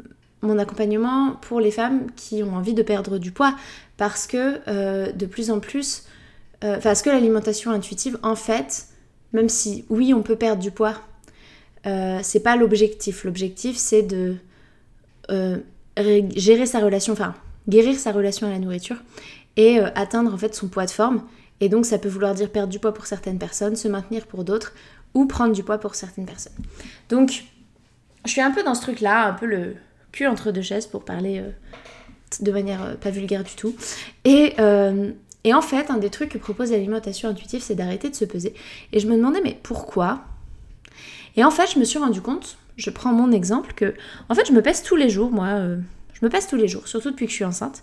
mon 0.43 0.59
accompagnement 0.59 1.37
pour 1.41 1.61
les 1.61 1.71
femmes 1.71 2.11
qui 2.17 2.43
ont 2.43 2.57
envie 2.57 2.75
de 2.75 2.83
perdre 2.83 3.19
du 3.19 3.31
poids. 3.31 3.55
Parce 3.97 4.27
que 4.27 4.59
euh, 4.67 5.13
de 5.13 5.27
plus 5.27 5.53
en 5.53 5.61
plus, 5.61 6.03
parce 6.61 7.01
que 7.01 7.11
l'alimentation 7.11 7.71
intuitive, 7.71 8.19
en 8.23 8.35
fait, 8.35 8.90
même 9.33 9.49
si 9.49 9.85
oui, 9.89 10.13
on 10.15 10.23
peut 10.23 10.37
perdre 10.37 10.63
du 10.63 10.71
poids, 10.71 10.95
euh, 11.87 12.21
c'est 12.23 12.41
pas 12.41 12.57
l'objectif. 12.57 13.25
L'objectif, 13.25 13.77
c'est 13.77 14.03
de 14.03 14.37
euh, 15.31 15.59
gérer 15.97 16.67
sa 16.67 16.81
relation, 16.81 17.13
enfin, 17.13 17.35
guérir 17.69 17.99
sa 17.99 18.13
relation 18.13 18.47
à 18.47 18.51
la 18.51 18.59
nourriture 18.59 18.97
et 19.57 19.79
euh, 19.79 19.89
atteindre 19.95 20.33
en 20.33 20.39
fait 20.39 20.55
son 20.55 20.69
poids 20.69 20.87
de 20.87 20.91
forme. 20.91 21.23
Et 21.61 21.69
donc, 21.69 21.87
ça 21.87 21.99
peut 21.99 22.09
vouloir 22.09 22.35
dire 22.35 22.51
perdre 22.51 22.73
du 22.73 22.79
poids 22.79 22.95
pour 22.95 23.07
certaines 23.07 23.39
personnes, 23.39 23.77
se 23.77 23.89
maintenir 23.89 24.27
pour 24.27 24.45
d'autres, 24.45 24.73
ou 25.15 25.27
prendre 25.27 25.53
du 25.53 25.63
poids 25.63 25.79
pour 25.79 25.95
certaines 25.95 26.27
personnes. 26.27 26.55
Donc, 27.09 27.45
je 28.25 28.31
suis 28.31 28.41
un 28.41 28.51
peu 28.51 28.63
dans 28.63 28.75
ce 28.75 28.83
truc-là, 28.83 29.27
un 29.27 29.33
peu 29.33 29.47
le 29.47 29.75
cul 30.13 30.27
entre 30.27 30.53
deux 30.53 30.63
chaises 30.63 30.87
pour 30.87 31.05
parler 31.05 31.43
de 32.41 32.53
manière 32.53 32.97
pas 32.99 33.11
vulgaire 33.11 33.45
du 33.45 33.55
tout. 33.55 33.75
Et 34.25 34.55
et 35.45 35.55
en 35.55 35.63
fait, 35.63 35.91
un 35.91 35.97
des 35.97 36.11
trucs 36.11 36.31
que 36.31 36.39
propose 36.39 36.71
l'alimentation 36.71 37.29
intuitive, 37.29 37.63
c'est 37.63 37.75
d'arrêter 37.75 38.11
de 38.11 38.15
se 38.15 38.25
peser. 38.25 38.55
Et 38.93 39.01
je 39.01 39.07
me 39.07 39.17
demandais, 39.17 39.41
mais 39.43 39.59
pourquoi? 39.63 40.21
Et 41.37 41.45
en 41.45 41.51
fait, 41.51 41.71
je 41.73 41.79
me 41.79 41.85
suis 41.85 41.99
rendu 41.99 42.21
compte, 42.21 42.59
je 42.77 42.91
prends 42.91 43.13
mon 43.13 43.33
exemple, 43.33 43.73
que 43.75 43.95
en 44.29 44.35
fait, 44.35 44.47
je 44.47 44.53
me 44.53 44.63
pèse 44.63 44.83
tous 44.83 44.97
les 44.97 45.09
jours, 45.09 45.31
moi. 45.31 45.47
Euh, 45.47 45.79
je 46.13 46.27
me 46.27 46.31
pèse 46.31 46.47
tous 46.47 46.57
les 46.57 46.69
jours, 46.69 46.87
surtout 46.87 47.11
depuis 47.11 47.25
que 47.25 47.31
je 47.31 47.37
suis 47.37 47.45
enceinte. 47.45 47.83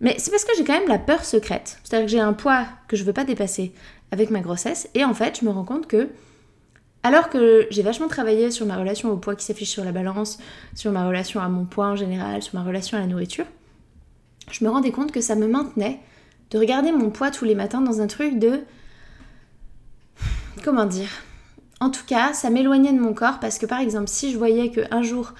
Mais 0.00 0.14
c'est 0.18 0.30
parce 0.30 0.44
que 0.44 0.52
j'ai 0.56 0.64
quand 0.64 0.78
même 0.78 0.88
la 0.88 0.98
peur 0.98 1.24
secrète. 1.24 1.78
C'est-à-dire 1.84 2.06
que 2.06 2.12
j'ai 2.12 2.20
un 2.20 2.32
poids 2.32 2.66
que 2.88 2.96
je 2.96 3.04
veux 3.04 3.12
pas 3.12 3.24
dépasser 3.24 3.72
avec 4.10 4.30
ma 4.30 4.40
grossesse. 4.40 4.88
Et 4.94 5.04
en 5.04 5.14
fait, 5.14 5.40
je 5.40 5.44
me 5.44 5.50
rends 5.50 5.64
compte 5.64 5.86
que, 5.86 6.08
alors 7.02 7.28
que 7.28 7.66
j'ai 7.70 7.82
vachement 7.82 8.08
travaillé 8.08 8.50
sur 8.50 8.66
ma 8.66 8.76
relation 8.76 9.10
au 9.10 9.16
poids 9.16 9.36
qui 9.36 9.44
s'affiche 9.44 9.70
sur 9.70 9.84
la 9.84 9.92
balance, 9.92 10.38
sur 10.74 10.92
ma 10.92 11.06
relation 11.06 11.40
à 11.40 11.48
mon 11.48 11.64
poids 11.64 11.88
en 11.88 11.96
général, 11.96 12.42
sur 12.42 12.54
ma 12.58 12.64
relation 12.64 12.96
à 12.96 13.00
la 13.00 13.06
nourriture, 13.06 13.46
je 14.50 14.64
me 14.64 14.70
rendais 14.70 14.90
compte 14.90 15.12
que 15.12 15.20
ça 15.20 15.34
me 15.34 15.46
maintenait 15.46 16.00
de 16.50 16.58
regarder 16.58 16.92
mon 16.92 17.10
poids 17.10 17.30
tous 17.30 17.44
les 17.44 17.54
matins 17.54 17.80
dans 17.80 18.00
un 18.00 18.06
truc 18.06 18.38
de... 18.38 18.60
Comment 20.64 20.86
dire 20.86 21.10
En 21.80 21.90
tout 21.90 22.04
cas, 22.06 22.32
ça 22.32 22.50
m'éloignait 22.50 22.92
de 22.92 23.00
mon 23.00 23.14
corps 23.14 23.40
parce 23.40 23.58
que 23.58 23.66
par 23.66 23.80
exemple, 23.80 24.08
si 24.08 24.32
je 24.32 24.38
voyais 24.38 24.70
qu'un 24.70 25.02
jour, 25.02 25.34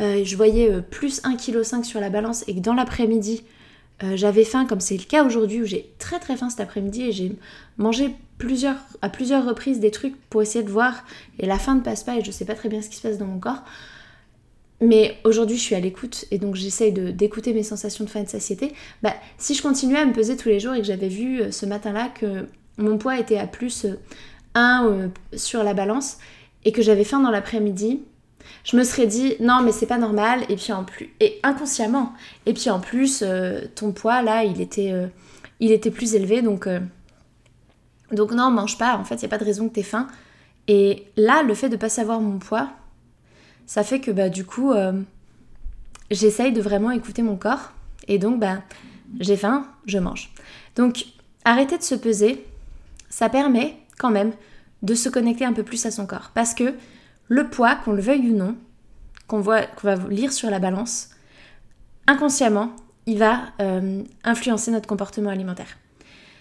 euh, 0.00 0.22
je 0.24 0.36
voyais 0.36 0.70
euh, 0.70 0.80
plus 0.80 1.22
1,5 1.22 1.52
kg 1.52 1.84
sur 1.84 2.00
la 2.00 2.10
balance 2.10 2.44
et 2.48 2.54
que 2.54 2.60
dans 2.60 2.74
l'après-midi, 2.74 3.42
euh, 4.02 4.16
j'avais 4.16 4.44
faim, 4.44 4.66
comme 4.66 4.80
c'est 4.80 4.96
le 4.96 5.04
cas 5.04 5.24
aujourd'hui 5.24 5.62
où 5.62 5.64
j'ai 5.64 5.92
très 5.98 6.18
très 6.18 6.36
faim 6.36 6.50
cet 6.50 6.60
après-midi 6.60 7.02
et 7.02 7.12
j'ai 7.12 7.36
mangé 7.76 8.16
à 9.02 9.08
plusieurs 9.08 9.46
reprises 9.46 9.78
des 9.78 9.92
trucs 9.92 10.16
pour 10.28 10.42
essayer 10.42 10.64
de 10.64 10.70
voir 10.70 11.04
et 11.38 11.46
la 11.46 11.58
faim 11.58 11.76
ne 11.76 11.80
passe 11.80 12.02
pas 12.02 12.16
et 12.16 12.24
je 12.24 12.32
sais 12.32 12.44
pas 12.44 12.54
très 12.54 12.68
bien 12.68 12.82
ce 12.82 12.88
qui 12.88 12.96
se 12.96 13.02
passe 13.02 13.18
dans 13.18 13.26
mon 13.26 13.38
corps. 13.38 13.62
Mais 14.82 15.16
aujourd'hui, 15.22 15.56
je 15.56 15.62
suis 15.62 15.74
à 15.76 15.80
l'écoute 15.80 16.24
et 16.32 16.38
donc 16.38 16.56
j'essaye 16.56 16.92
d'écouter 16.92 17.54
mes 17.54 17.62
sensations 17.62 18.04
de 18.04 18.10
faim 18.10 18.20
et 18.20 18.24
de 18.24 18.28
satiété. 18.28 18.72
Bah, 19.00 19.14
si 19.38 19.54
je 19.54 19.62
continuais 19.62 20.00
à 20.00 20.04
me 20.04 20.12
peser 20.12 20.36
tous 20.36 20.48
les 20.48 20.58
jours 20.58 20.74
et 20.74 20.80
que 20.80 20.86
j'avais 20.86 21.08
vu 21.08 21.40
euh, 21.40 21.52
ce 21.52 21.66
matin-là 21.66 22.08
que 22.08 22.48
mon 22.78 22.98
poids 22.98 23.16
était 23.16 23.38
à 23.38 23.46
plus 23.46 23.86
1 24.56 24.84
euh, 24.84 24.90
euh, 24.90 25.08
sur 25.36 25.62
la 25.62 25.72
balance 25.72 26.18
et 26.64 26.72
que 26.72 26.82
j'avais 26.82 27.04
faim 27.04 27.20
dans 27.20 27.30
l'après-midi, 27.30 28.02
je 28.64 28.76
me 28.76 28.82
serais 28.82 29.06
dit 29.06 29.36
non 29.38 29.62
mais 29.62 29.70
c'est 29.70 29.86
pas 29.86 29.98
normal. 29.98 30.40
Et 30.48 30.56
puis 30.56 30.72
en 30.72 30.82
plus 30.82 31.10
et 31.20 31.38
inconsciemment. 31.44 32.12
Et 32.46 32.52
puis 32.52 32.68
en 32.68 32.80
plus 32.80 33.22
ton 33.76 33.92
poids 33.92 34.20
là 34.22 34.42
il 34.42 34.60
était 34.60 34.92
il 35.60 35.70
était 35.70 35.92
plus 35.92 36.16
élevé. 36.16 36.42
Donc 36.42 36.68
donc 38.10 38.32
non 38.32 38.50
mange 38.50 38.78
pas. 38.78 38.96
En 38.96 39.04
fait 39.04 39.14
il 39.14 39.22
y 39.22 39.26
a 39.26 39.28
pas 39.28 39.38
de 39.38 39.44
raison 39.44 39.68
que 39.68 39.74
t'aies 39.74 39.84
faim. 39.84 40.08
Et 40.66 41.06
là 41.16 41.44
le 41.44 41.54
fait 41.54 41.68
de 41.68 41.76
pas 41.76 41.88
savoir 41.88 42.20
mon 42.20 42.38
poids 42.40 42.68
ça 43.66 43.84
fait 43.84 44.00
que 44.00 44.10
bah, 44.10 44.28
du 44.28 44.44
coup, 44.44 44.72
euh, 44.72 44.92
j'essaye 46.10 46.52
de 46.52 46.60
vraiment 46.60 46.90
écouter 46.90 47.22
mon 47.22 47.36
corps. 47.36 47.72
Et 48.08 48.18
donc, 48.18 48.40
bah, 48.40 48.62
j'ai 49.20 49.36
faim, 49.36 49.66
je 49.86 49.98
mange. 49.98 50.32
Donc, 50.76 51.06
arrêter 51.44 51.78
de 51.78 51.82
se 51.82 51.94
peser, 51.94 52.44
ça 53.08 53.28
permet 53.28 53.76
quand 53.98 54.10
même 54.10 54.32
de 54.82 54.94
se 54.94 55.08
connecter 55.08 55.44
un 55.44 55.52
peu 55.52 55.62
plus 55.62 55.84
à 55.86 55.90
son 55.90 56.06
corps. 56.06 56.30
Parce 56.34 56.54
que 56.54 56.74
le 57.28 57.48
poids, 57.48 57.76
qu'on 57.76 57.92
le 57.92 58.02
veuille 58.02 58.30
ou 58.30 58.36
non, 58.36 58.56
qu'on 59.26 59.40
va 59.40 59.66
lire 60.10 60.32
sur 60.32 60.50
la 60.50 60.58
balance, 60.58 61.10
inconsciemment, 62.06 62.74
il 63.06 63.18
va 63.18 63.40
euh, 63.60 64.02
influencer 64.24 64.70
notre 64.70 64.86
comportement 64.86 65.30
alimentaire. 65.30 65.78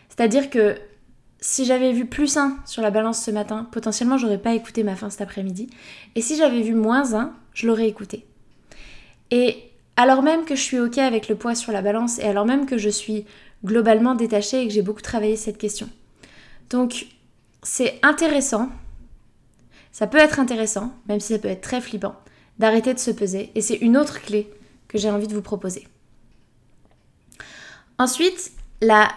C'est-à-dire 0.10 0.50
que 0.50 0.78
si 1.42 1.66
j'avais 1.66 1.92
vu 1.92 2.06
plus 2.06 2.38
1 2.38 2.60
sur 2.66 2.84
la 2.84 2.92
balance 2.92 3.24
ce 3.24 3.32
matin, 3.32 3.68
potentiellement 3.72 4.18
j'aurais 4.18 4.38
pas 4.38 4.54
écouté 4.54 4.84
ma 4.84 4.96
faim 4.96 5.10
cet 5.10 5.22
après-midi. 5.22 5.70
Et 6.16 6.22
si 6.22 6.38
j'avais 6.38 6.62
vu 6.62 6.76
moins 6.76 7.16
1, 7.16 7.34
je 7.54 7.68
l'aurais 7.68 7.88
écouté. 7.88 8.26
Et 9.32 9.58
alors 9.98 10.22
même 10.22 10.46
que 10.46 10.56
je 10.56 10.62
suis 10.62 10.80
ok 10.80 11.00
avec 11.00 11.28
le 11.28 11.36
poids 11.36 11.56
sur 11.56 11.72
la 11.72 11.82
balance 11.82 12.20
et 12.20 12.24
alors 12.24 12.46
même 12.46 12.68
que 12.68 12.78
je 12.78 12.90
suis 12.90 13.26
globalement 13.66 14.14
détachée 14.14 14.62
et 14.62 14.68
que 14.68 14.74
j'ai 14.74 14.84
beaucoup 14.84 15.02
travaillé 15.02 15.36
cette 15.36 15.58
question. 15.58 15.90
Donc 16.70 17.08
c'est 17.64 18.00
intéressant, 18.04 18.70
ça 19.92 20.08
peut 20.08 20.20
être 20.20 20.40
intéressant, 20.40 20.94
même 21.08 21.20
si 21.20 21.34
ça 21.34 21.40
peut 21.40 21.48
être 21.48 21.62
très 21.62 21.82
flippant, 21.82 22.16
d'arrêter 22.60 22.94
de 22.94 23.00
se 23.00 23.12
peser. 23.12 23.52
Et 23.56 23.62
c'est 23.62 23.76
une 23.76 23.98
autre 23.98 24.22
clé 24.22 24.48
que 24.88 24.98
j'ai 24.98 25.10
envie 25.10 25.28
de 25.28 25.34
vous 25.34 25.42
proposer. 25.42 25.88
Ensuite, 27.98 28.52
la 28.82 29.12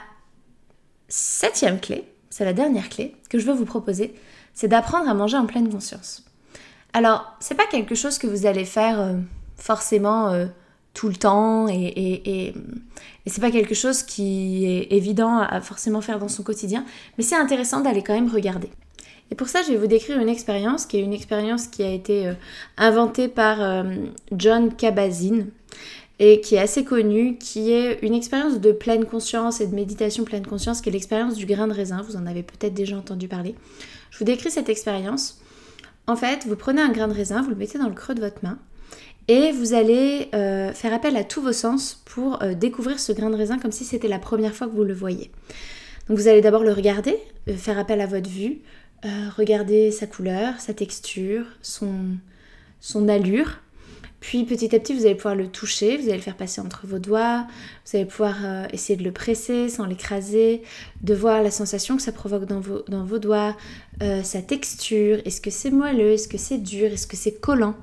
septième 1.08 1.80
clé, 1.80 2.04
c'est 2.34 2.44
la 2.44 2.52
dernière 2.52 2.88
clé 2.88 3.14
que 3.30 3.38
je 3.38 3.46
veux 3.46 3.52
vous 3.52 3.64
proposer, 3.64 4.12
c'est 4.54 4.66
d'apprendre 4.66 5.08
à 5.08 5.14
manger 5.14 5.36
en 5.36 5.46
pleine 5.46 5.70
conscience. 5.70 6.24
Alors, 6.92 7.32
c'est 7.38 7.54
pas 7.54 7.66
quelque 7.66 7.94
chose 7.94 8.18
que 8.18 8.26
vous 8.26 8.44
allez 8.44 8.64
faire 8.64 9.00
euh, 9.00 9.14
forcément 9.56 10.30
euh, 10.30 10.46
tout 10.94 11.06
le 11.06 11.14
temps 11.14 11.68
et, 11.68 11.74
et, 11.74 12.48
et, 12.48 12.54
c'est 13.28 13.40
pas 13.40 13.52
quelque 13.52 13.76
chose 13.76 14.02
qui 14.02 14.66
est 14.66 14.92
évident 14.92 15.38
à 15.38 15.60
forcément 15.60 16.00
faire 16.00 16.18
dans 16.18 16.26
son 16.26 16.42
quotidien, 16.42 16.84
mais 17.18 17.22
c'est 17.22 17.36
intéressant 17.36 17.82
d'aller 17.82 18.02
quand 18.02 18.14
même 18.14 18.28
regarder. 18.28 18.70
Et 19.30 19.36
pour 19.36 19.46
ça, 19.46 19.62
je 19.62 19.70
vais 19.70 19.78
vous 19.78 19.86
décrire 19.86 20.18
une 20.18 20.28
expérience 20.28 20.86
qui 20.86 20.96
est 20.96 21.02
une 21.02 21.14
expérience 21.14 21.68
qui 21.68 21.84
a 21.84 21.90
été 21.90 22.26
euh, 22.26 22.34
inventée 22.78 23.28
par 23.28 23.84
John 24.32 24.74
Kabat-Zinn 24.74 25.46
et 26.18 26.40
qui 26.40 26.54
est 26.54 26.60
assez 26.60 26.84
connue, 26.84 27.38
qui 27.38 27.72
est 27.72 27.98
une 28.02 28.14
expérience 28.14 28.60
de 28.60 28.72
pleine 28.72 29.04
conscience 29.04 29.60
et 29.60 29.66
de 29.66 29.74
méditation 29.74 30.24
pleine 30.24 30.46
conscience, 30.46 30.80
qui 30.80 30.88
est 30.88 30.92
l'expérience 30.92 31.34
du 31.34 31.46
grain 31.46 31.66
de 31.66 31.72
raisin. 31.72 32.02
Vous 32.02 32.16
en 32.16 32.26
avez 32.26 32.42
peut-être 32.42 32.74
déjà 32.74 32.96
entendu 32.96 33.28
parler. 33.28 33.54
Je 34.10 34.18
vous 34.18 34.24
décris 34.24 34.50
cette 34.50 34.68
expérience. 34.68 35.40
En 36.06 36.16
fait, 36.16 36.46
vous 36.46 36.56
prenez 36.56 36.82
un 36.82 36.90
grain 36.90 37.08
de 37.08 37.14
raisin, 37.14 37.42
vous 37.42 37.50
le 37.50 37.56
mettez 37.56 37.78
dans 37.78 37.88
le 37.88 37.94
creux 37.94 38.14
de 38.14 38.20
votre 38.20 38.44
main 38.44 38.58
et 39.28 39.52
vous 39.52 39.72
allez 39.72 40.28
euh, 40.34 40.72
faire 40.72 40.92
appel 40.92 41.16
à 41.16 41.24
tous 41.24 41.40
vos 41.40 41.52
sens 41.52 42.02
pour 42.04 42.42
euh, 42.42 42.54
découvrir 42.54 43.00
ce 43.00 43.12
grain 43.12 43.30
de 43.30 43.36
raisin 43.36 43.58
comme 43.58 43.72
si 43.72 43.84
c'était 43.84 44.08
la 44.08 44.18
première 44.18 44.54
fois 44.54 44.66
que 44.66 44.72
vous 44.72 44.84
le 44.84 44.94
voyez. 44.94 45.30
Donc 46.08 46.18
vous 46.18 46.28
allez 46.28 46.42
d'abord 46.42 46.62
le 46.62 46.72
regarder, 46.72 47.16
euh, 47.48 47.56
faire 47.56 47.78
appel 47.78 48.00
à 48.00 48.06
votre 48.06 48.28
vue, 48.28 48.60
regarder 49.36 49.90
sa 49.90 50.06
couleur, 50.06 50.58
sa 50.60 50.72
texture, 50.72 51.44
son, 51.60 51.92
son 52.80 53.06
allure, 53.08 53.60
Puis 54.24 54.44
petit 54.44 54.74
à 54.74 54.80
petit, 54.80 54.94
vous 54.94 55.04
allez 55.04 55.16
pouvoir 55.16 55.34
le 55.34 55.48
toucher, 55.48 55.98
vous 55.98 56.04
allez 56.04 56.16
le 56.16 56.22
faire 56.22 56.38
passer 56.38 56.62
entre 56.62 56.86
vos 56.86 56.98
doigts, 56.98 57.46
vous 57.84 57.96
allez 57.96 58.06
pouvoir 58.06 58.36
euh, 58.42 58.66
essayer 58.72 58.96
de 58.96 59.04
le 59.04 59.12
presser 59.12 59.68
sans 59.68 59.84
l'écraser, 59.84 60.62
de 61.02 61.12
voir 61.12 61.42
la 61.42 61.50
sensation 61.50 61.94
que 61.94 62.02
ça 62.02 62.10
provoque 62.10 62.46
dans 62.46 62.58
vos, 62.58 63.18
doigts, 63.18 63.54
euh, 64.00 64.22
sa 64.22 64.40
texture, 64.40 65.18
est-ce 65.26 65.42
que 65.42 65.50
c'est 65.50 65.70
moelleux, 65.70 66.12
est-ce 66.12 66.26
que 66.26 66.38
c'est 66.38 66.56
dur, 66.56 66.90
est-ce 66.90 67.06
que 67.06 67.18
c'est 67.18 67.38
collant. 67.38 67.74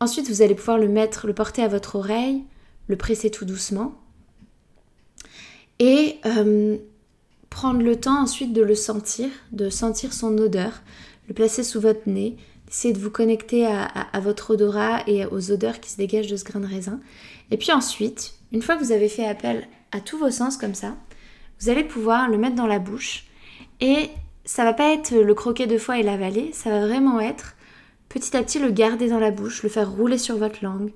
Ensuite, 0.00 0.28
vous 0.28 0.42
allez 0.42 0.56
pouvoir 0.56 0.78
le 0.78 0.88
mettre, 0.88 1.28
le 1.28 1.32
porter 1.32 1.62
à 1.62 1.68
votre 1.68 1.94
oreille, 1.94 2.42
le 2.88 2.96
presser 2.96 3.30
tout 3.30 3.44
doucement 3.44 3.94
et 5.78 6.16
euh, 6.26 6.76
prendre 7.50 7.82
le 7.82 7.94
temps 7.94 8.20
ensuite 8.20 8.52
de 8.52 8.62
le 8.62 8.74
sentir, 8.74 9.28
de 9.52 9.70
sentir 9.70 10.12
son 10.12 10.38
odeur, 10.38 10.72
le 11.28 11.34
placer 11.34 11.62
sous 11.62 11.80
votre 11.80 12.08
nez, 12.08 12.36
Essayez 12.68 12.94
de 12.94 12.98
vous 12.98 13.10
connecter 13.10 13.66
à, 13.66 14.20
votre 14.20 14.54
odorat 14.54 15.02
et 15.06 15.24
aux 15.26 15.52
odeurs 15.52 15.80
qui 15.80 15.90
se 15.90 15.96
dégagent 15.96 16.26
de 16.26 16.36
ce 16.36 16.44
grain 16.44 16.60
de 16.60 16.66
raisin. 16.66 17.00
Et 17.50 17.56
puis 17.56 17.72
ensuite, 17.72 18.34
une 18.52 18.62
fois 18.62 18.76
que 18.76 18.82
vous 18.82 18.92
avez 18.92 19.08
fait 19.08 19.26
appel 19.26 19.68
à 19.92 20.00
tous 20.00 20.18
vos 20.18 20.30
sens 20.30 20.56
comme 20.56 20.74
ça, 20.74 20.96
vous 21.60 21.68
allez 21.68 21.84
pouvoir 21.84 22.28
le 22.28 22.38
mettre 22.38 22.56
dans 22.56 22.66
la 22.66 22.78
bouche. 22.78 23.26
Et 23.80 24.10
ça 24.44 24.64
va 24.64 24.72
pas 24.72 24.92
être 24.92 25.14
le 25.14 25.34
croquer 25.34 25.66
deux 25.66 25.78
fois 25.78 25.98
et 25.98 26.02
l'avaler, 26.02 26.50
ça 26.52 26.70
va 26.70 26.86
vraiment 26.86 27.20
être 27.20 27.56
petit 28.08 28.36
à 28.36 28.42
petit 28.42 28.58
le 28.58 28.70
garder 28.70 29.08
dans 29.08 29.18
la 29.18 29.30
bouche, 29.30 29.62
le 29.62 29.68
faire 29.68 29.90
rouler 29.90 30.18
sur 30.18 30.36
votre 30.36 30.64
langue, 30.64 30.92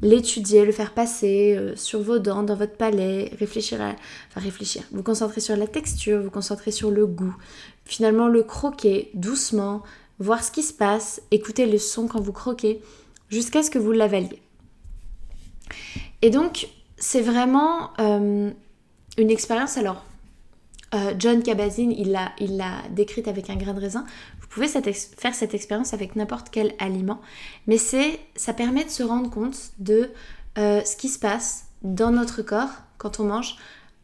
l'étudier, 0.00 0.64
le 0.64 0.72
faire 0.72 0.94
passer 0.94 1.56
euh, 1.56 1.76
sur 1.76 2.00
vos 2.00 2.18
dents, 2.18 2.42
dans 2.42 2.54
votre 2.54 2.76
palais, 2.76 3.30
réfléchir 3.38 3.80
à... 3.82 3.94
Enfin 4.28 4.40
réfléchir, 4.40 4.82
vous 4.92 5.02
concentrer 5.02 5.40
sur 5.40 5.56
la 5.56 5.66
texture, 5.66 6.22
vous 6.22 6.30
concentrer 6.30 6.70
sur 6.70 6.90
le 6.90 7.06
goût, 7.06 7.34
finalement 7.84 8.28
le 8.28 8.42
croquer 8.42 9.10
doucement, 9.14 9.82
voir 10.18 10.42
ce 10.44 10.50
qui 10.50 10.62
se 10.62 10.72
passe, 10.72 11.22
écouter 11.30 11.66
le 11.66 11.78
son 11.78 12.06
quand 12.06 12.20
vous 12.20 12.32
croquez, 12.32 12.80
jusqu'à 13.28 13.62
ce 13.62 13.70
que 13.70 13.78
vous 13.78 13.92
l'avaliez. 13.92 14.42
Et 16.20 16.30
donc, 16.30 16.68
c'est 16.96 17.22
vraiment 17.22 17.90
euh, 17.98 18.50
une 19.18 19.30
expérience. 19.30 19.76
Alors, 19.76 20.04
euh, 20.94 21.14
John 21.18 21.42
Kabat-Zinn, 21.42 21.92
il 21.92 22.12
l'a 22.12 22.82
décrite 22.90 23.26
avec 23.26 23.48
un 23.50 23.56
grain 23.56 23.72
de 23.72 23.80
raisin. 23.80 24.04
Vous 24.40 24.46
pouvez 24.48 24.68
faire 24.68 25.34
cette 25.34 25.54
expérience 25.54 25.94
avec 25.94 26.16
n'importe 26.16 26.48
quel 26.50 26.74
aliment, 26.78 27.20
mais 27.66 27.78
c'est, 27.78 28.20
ça 28.36 28.52
permet 28.52 28.84
de 28.84 28.90
se 28.90 29.02
rendre 29.02 29.30
compte 29.30 29.72
de 29.78 30.10
euh, 30.58 30.84
ce 30.84 30.96
qui 30.96 31.08
se 31.08 31.18
passe 31.18 31.64
dans 31.80 32.10
notre 32.10 32.42
corps 32.42 32.70
quand 32.98 33.20
on 33.20 33.24
mange 33.24 33.56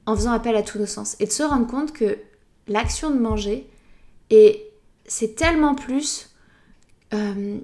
en 0.06 0.16
faisant 0.16 0.32
appel 0.32 0.56
à 0.56 0.62
tous 0.62 0.78
nos 0.78 0.86
sens 0.86 1.16
et 1.20 1.26
de 1.26 1.30
se 1.30 1.42
rendre 1.42 1.66
compte 1.66 1.92
que 1.92 2.18
l'action 2.66 3.10
de 3.10 3.18
manger 3.18 3.68
est 4.30 4.67
c'est 5.08 5.34
tellement 5.34 5.74
plus. 5.74 6.30
Euh, 7.12 7.58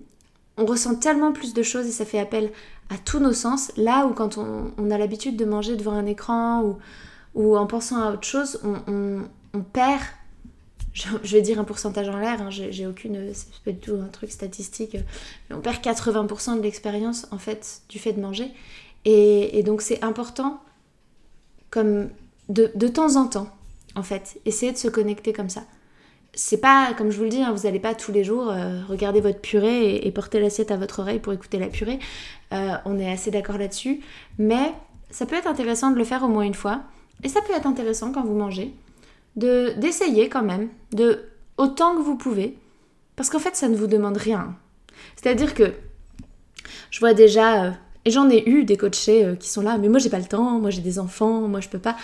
on 0.56 0.66
ressent 0.66 0.96
tellement 0.96 1.32
plus 1.32 1.54
de 1.54 1.62
choses 1.62 1.86
et 1.86 1.90
ça 1.92 2.04
fait 2.04 2.18
appel 2.18 2.50
à 2.90 2.98
tous 2.98 3.20
nos 3.20 3.32
sens. 3.32 3.70
Là 3.76 4.06
où 4.06 4.14
quand 4.14 4.38
on, 4.38 4.90
a 4.90 4.98
l'habitude 4.98 5.36
de 5.36 5.44
manger 5.44 5.76
devant 5.76 5.92
un 5.92 6.06
écran 6.06 6.62
ou, 6.62 6.78
ou 7.34 7.56
en 7.56 7.66
pensant 7.66 8.02
à 8.02 8.12
autre 8.12 8.24
chose, 8.24 8.60
on, 8.64 9.62
perd, 9.72 10.00
je, 10.92 11.08
vais 11.22 11.42
dire 11.42 11.58
un 11.58 11.64
pourcentage 11.64 12.08
en 12.08 12.18
l'air, 12.18 12.40
hein, 12.40 12.50
j'ai 12.50 12.86
aucune, 12.86 13.32
c'est 13.34 13.62
pas 13.64 13.72
du 13.72 13.78
tout 13.78 13.96
un 14.02 14.08
truc 14.08 14.30
statistique, 14.30 14.96
mais 15.48 15.56
on 15.56 15.60
perd 15.60 15.82
80% 15.82 16.58
de 16.58 16.62
l'expérience 16.62 17.26
en 17.30 17.38
fait 17.38 17.82
du 17.88 17.98
fait 17.98 18.12
de 18.12 18.20
manger. 18.20 18.50
Et, 19.04 19.62
donc 19.64 19.82
c'est 19.82 20.02
important 20.02 20.60
comme 21.70 22.08
de, 22.48 22.70
de 22.74 22.88
temps 22.88 23.16
en 23.16 23.26
temps, 23.26 23.48
en 23.96 24.02
fait, 24.02 24.40
essayer 24.44 24.72
de 24.72 24.78
se 24.78 24.88
connecter 24.88 25.32
comme 25.32 25.50
ça 25.50 25.64
c'est 26.36 26.58
pas, 26.58 26.92
comme 26.96 27.10
je 27.10 27.16
vous 27.16 27.24
le 27.24 27.30
dis, 27.30 27.42
hein, 27.42 27.52
vous 27.52 27.62
n'allez 27.62 27.78
pas 27.78 27.94
tous 27.94 28.12
les 28.12 28.24
jours 28.24 28.50
euh, 28.50 28.80
regarder 28.88 29.20
votre 29.20 29.40
purée 29.40 29.96
et, 29.96 30.10
porter 30.10 30.40
l'assiette 30.40 30.70
à 30.70 30.76
votre 30.76 31.00
oreille 31.00 31.18
pour 31.18 31.32
écouter 31.32 31.58
la 31.58 31.68
purée. 31.68 31.98
Euh, 32.52 32.74
on 32.84 32.98
est 32.98 33.10
assez 33.10 33.30
d'accord 33.30 33.58
là-dessus. 33.58 34.00
Mais 34.38 34.72
ça 35.10 35.26
peut 35.26 35.36
être 35.36 35.46
intéressant 35.46 35.90
de 35.90 35.96
le 35.96 36.04
faire 36.04 36.24
au 36.24 36.28
moins 36.28 36.42
une 36.42 36.54
fois. 36.54 36.82
Et 37.22 37.28
ça 37.28 37.40
peut 37.42 37.54
être 37.54 37.66
intéressant 37.66 38.12
quand 38.12 38.24
vous 38.24 38.34
mangez 38.34 38.74
de 39.36 39.74
d'essayer 39.78 40.28
quand 40.28 40.42
même, 40.42 40.68
de 40.92 41.24
autant 41.56 41.96
que 41.96 42.02
vous 42.02 42.16
pouvez. 42.16 42.56
Parce 43.16 43.30
qu'en 43.30 43.38
fait, 43.38 43.56
ça 43.56 43.68
ne 43.68 43.76
vous 43.76 43.86
demande 43.86 44.16
rien. 44.16 44.56
C'est-à-dire 45.16 45.54
que 45.54 45.72
je 46.90 47.00
vois 47.00 47.14
déjà, 47.14 47.64
euh, 47.64 47.70
et 48.04 48.10
j'en 48.10 48.28
ai 48.28 48.48
eu 48.48 48.64
des 48.64 48.76
coachés 48.76 49.36
qui 49.38 49.48
sont 49.48 49.62
là, 49.62 49.78
mais 49.78 49.88
moi 49.88 49.98
j'ai 49.98 50.10
pas 50.10 50.18
le 50.18 50.24
temps, 50.26 50.58
moi 50.58 50.70
j'ai 50.70 50.82
des 50.82 50.98
enfants, 50.98 51.48
moi 51.48 51.60
je 51.60 51.68
peux 51.68 51.78
pas. 51.78 51.96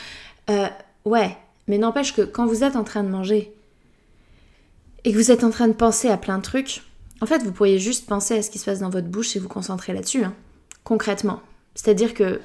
ouais, 1.05 1.37
mais 1.69 1.79
n'empêche 1.79 2.15
que 2.15 2.23
quand 2.23 2.47
vous 2.47 2.65
êtes 2.65 2.75
en 2.75 2.85
train 2.85 3.03
de 3.05 3.09
manger, 3.09 3.55
et 5.05 5.13
que 5.13 5.17
vous 5.17 5.31
êtes 5.31 5.45
en 5.45 5.51
train 5.51 5.69
de 5.69 5.73
penser 5.73 6.09
à 6.09 6.17
plein 6.17 6.39
de 6.39 6.43
trucs, 6.43 6.83
en 7.21 7.27
fait, 7.27 7.43
vous 7.43 7.53
pourriez 7.53 7.79
juste 7.79 8.07
penser 8.07 8.39
à 8.39 8.43
ce 8.43 8.51
qui 8.51 8.59
se 8.59 8.65
passe 8.65 8.81
dans 8.81 8.91
votre 8.91 9.09
bouche 9.09 9.37
et 9.37 9.39
vous 9.39 9.49
concentrer 9.49 9.93
là-dessus, 9.93 10.25
hein, 10.25 10.35
concrètement. 10.85 11.41
C'est-à-dire 11.75 12.15
que 12.15 12.41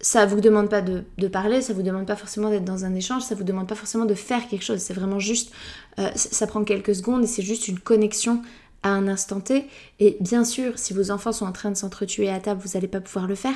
ça 0.00 0.26
vous 0.26 0.40
demande 0.40 0.68
pas 0.68 0.82
de, 0.82 1.04
parler, 1.28 1.62
ça 1.62 1.72
vous 1.72 1.82
demande 1.82 2.06
pas 2.06 2.16
forcément 2.16 2.50
d'être 2.50 2.64
dans 2.64 2.84
un 2.84 2.94
échange, 2.94 3.22
ça 3.22 3.34
vous 3.34 3.44
demande 3.44 3.68
pas 3.68 3.76
forcément 3.76 4.04
de 4.04 4.14
faire 4.14 4.48
quelque 4.48 4.64
chose. 4.64 4.78
C'est 4.78 4.94
vraiment 4.94 5.20
juste, 5.20 5.52
euh, 5.98 6.10
ça 6.14 6.46
prend 6.46 6.64
quelques 6.64 6.94
secondes 6.94 7.22
et 7.22 7.26
c'est 7.28 7.42
juste 7.42 7.68
une 7.68 7.78
connexion 7.78 8.42
à 8.82 8.90
un 8.90 9.06
instant 9.06 9.40
T. 9.40 9.66
Et 10.00 10.16
bien 10.20 10.44
sûr, 10.44 10.76
si 10.76 10.92
vos 10.92 11.12
enfants 11.12 11.32
sont 11.32 11.46
en 11.46 11.52
train 11.52 11.70
de 11.70 11.76
s'entretuer 11.76 12.28
à 12.28 12.40
table, 12.40 12.60
vous 12.64 12.72
n'allez 12.74 12.88
pas 12.88 13.00
pouvoir 13.00 13.28
le 13.28 13.36
faire. 13.36 13.54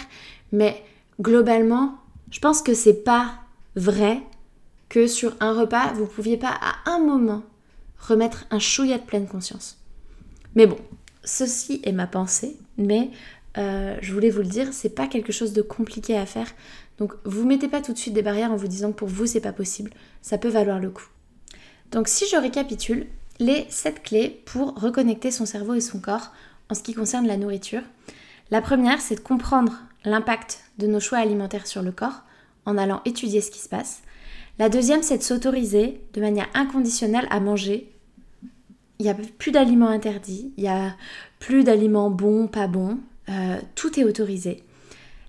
Mais 0.53 0.83
globalement, 1.21 1.97
je 2.31 2.39
pense 2.39 2.63
que 2.63 2.75
c'est 2.75 3.05
pas 3.05 3.35
vrai 3.75 4.21
que 4.89 5.09
sur 5.09 5.35
un 5.41 5.53
repas, 5.53 5.93
vous 5.95 6.07
pouviez 6.07 6.37
pas 6.37 6.55
à 6.61 6.91
un 6.91 7.01
moment 7.01 7.43
remettre 7.99 8.47
un 8.51 8.59
chouïa 8.59 8.99
de 8.99 9.03
pleine 9.03 9.27
conscience. 9.27 9.79
Mais 10.55 10.67
bon, 10.67 10.79
ceci 11.25 11.81
est 11.85 11.93
ma 11.93 12.07
pensée, 12.07 12.57
mais 12.79 13.11
euh, 13.59 13.97
je 14.01 14.13
voulais 14.13 14.31
vous 14.31 14.41
le 14.41 14.47
dire, 14.47 14.73
c'est 14.73 14.95
pas 14.95 15.07
quelque 15.07 15.33
chose 15.33 15.53
de 15.53 15.63
compliqué 15.63 16.17
à 16.17 16.27
faire. 16.27 16.49
Donc 16.99 17.15
vous 17.25 17.47
mettez 17.47 17.69
pas 17.69 17.81
tout 17.81 17.93
de 17.93 17.99
suite 17.99 18.15
des 18.15 18.23
barrières 18.23 18.53
en 18.53 18.57
vous 18.57 18.69
disant 18.69 18.93
que 18.93 18.97
pour 18.97 19.09
vous 19.09 19.27
c'est 19.27 19.41
pas 19.41 19.53
possible. 19.53 19.91
Ça 20.23 20.39
peut 20.39 20.49
valoir 20.49 20.79
le 20.79 20.91
coup. 20.91 21.09
Donc 21.91 22.09
si 22.09 22.27
je 22.29 22.37
récapitule, 22.37 23.07
les 23.39 23.67
7 23.69 24.03
clés 24.03 24.43
pour 24.47 24.75
reconnecter 24.81 25.31
son 25.31 25.47
cerveau 25.47 25.75
et 25.75 25.81
son 25.81 26.01
corps 26.01 26.33
en 26.71 26.75
ce 26.75 26.83
qui 26.83 26.95
concerne 26.95 27.27
la 27.27 27.37
nourriture. 27.37 27.83
La 28.51 28.63
première, 28.63 29.01
c'est 29.01 29.17
de 29.17 29.21
comprendre 29.21 29.73
l'impact 30.05 30.61
de 30.79 30.87
nos 30.87 31.01
choix 31.01 31.19
alimentaires 31.19 31.67
sur 31.67 31.83
le 31.83 31.93
corps 31.93 32.23
en 32.65 32.79
allant 32.79 33.03
étudier 33.05 33.41
ce 33.41 33.51
qui 33.51 33.59
se 33.59 33.69
passe. 33.69 34.03
La 34.59 34.69
deuxième, 34.69 35.03
c'est 35.03 35.19
de 35.19 35.23
s'autoriser 35.23 36.01
de 36.15 36.21
manière 36.21 36.49
inconditionnelle 36.55 37.27
à 37.31 37.41
manger. 37.41 37.93
Il 38.99 39.03
n'y 39.05 39.11
a 39.11 39.15
plus 39.15 39.53
d'aliments 39.53 39.89
interdits, 39.89 40.53
il 40.57 40.63
n'y 40.63 40.69
a 40.69 40.97
plus 41.39 41.65
d'aliments 41.65 42.11
bons, 42.11 42.47
pas 42.47 42.67
bons, 42.67 42.99
euh, 43.29 43.61
tout 43.75 44.01
est 44.01 44.05
autorisé. 44.05 44.63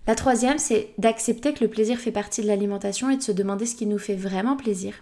La 0.08 0.16
troisième, 0.16 0.58
c'est 0.58 0.94
d'accepter 0.98 1.54
que 1.54 1.66
le 1.66 1.70
plaisir 1.70 2.00
fait 2.00 2.14
partie 2.14 2.42
de 2.42 2.48
l'alimentation 2.48 3.10
et 3.10 3.18
de 3.18 3.22
se 3.22 3.34
demander 3.34 3.66
ce 3.66 3.76
qui 3.76 3.86
nous 3.86 4.00
fait 4.00 4.16
vraiment 4.16 4.56
plaisir. 4.56 4.94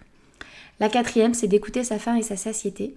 La 0.80 0.88
quatrième, 0.88 1.32
c'est 1.32 1.46
d'écouter 1.46 1.84
sa 1.84 2.00
faim 2.00 2.16
et 2.16 2.22
sa 2.22 2.36
satiété. 2.36 2.94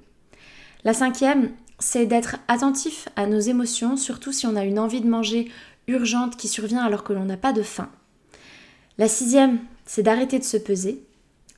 La 0.83 0.95
cinquième, 0.95 1.51
c'est 1.77 2.07
d'être 2.07 2.37
attentif 2.47 3.07
à 3.15 3.27
nos 3.27 3.39
émotions, 3.39 3.95
surtout 3.95 4.33
si 4.33 4.47
on 4.47 4.55
a 4.55 4.65
une 4.65 4.79
envie 4.79 5.01
de 5.01 5.07
manger 5.07 5.51
urgente 5.87 6.35
qui 6.35 6.47
survient 6.47 6.83
alors 6.83 7.03
que 7.03 7.13
l'on 7.13 7.25
n'a 7.25 7.37
pas 7.37 7.53
de 7.53 7.61
faim. 7.61 7.89
La 8.97 9.07
sixième, 9.07 9.59
c'est 9.85 10.03
d'arrêter 10.03 10.39
de 10.39 10.43
se 10.43 10.57
peser. 10.57 11.03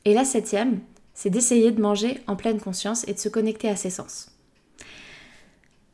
Et 0.05 0.13
la 0.13 0.25
septième, 0.25 0.79
c'est 1.13 1.29
d'essayer 1.29 1.71
de 1.71 1.81
manger 1.81 2.21
en 2.27 2.35
pleine 2.35 2.59
conscience 2.59 3.07
et 3.07 3.13
de 3.13 3.19
se 3.19 3.29
connecter 3.29 3.69
à 3.69 3.75
ses 3.75 3.89
sens. 3.89 4.31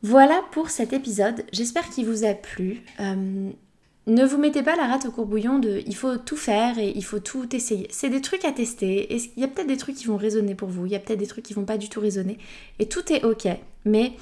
Voilà 0.04 0.42
pour 0.52 0.70
cet 0.70 0.94
épisode, 0.94 1.44
j'espère 1.52 1.90
qu'il 1.90 2.06
vous 2.06 2.24
a 2.24 2.34
plu. 2.34 2.84
Euh, 3.00 3.50
ne 4.06 4.26
vous 4.26 4.38
mettez 4.38 4.64
pas 4.64 4.76
la 4.76 4.88
rate 4.88 5.06
au 5.06 5.12
courbouillon 5.12 5.60
de 5.60 5.82
il 5.86 5.96
faut 5.96 6.18
tout 6.18 6.38
faire 6.38 6.80
et 6.80 6.94
il 6.96 7.04
faut 7.04 7.20
tout 7.20 7.54
essayer. 7.54 7.88
C'est 7.92 8.10
des 8.10 8.22
trucs 8.22 8.46
à 8.46 8.52
tester 8.52 9.14
et 9.14 9.18
il 9.36 9.42
y 9.42 9.44
a 9.44 9.48
peut-être 9.50 9.68
des 9.68 9.76
trucs 9.76 9.96
qui 9.96 10.06
vont 10.06 10.16
résonner 10.16 10.56
pour 10.56 10.70
vous, 10.70 10.86
il 10.86 10.92
y 10.92 10.96
a 10.96 11.00
peut-être 11.00 11.20
des 11.20 11.28
trucs 11.28 11.44
qui 11.44 11.54
vont 11.54 11.66
pas 11.66 11.78
du 11.78 11.90
tout 11.90 12.00
résonner 12.00 12.38
et 12.80 12.88
tout 12.88 13.12
est 13.12 13.26
ok. 13.26 13.48
Mais 13.86 14.14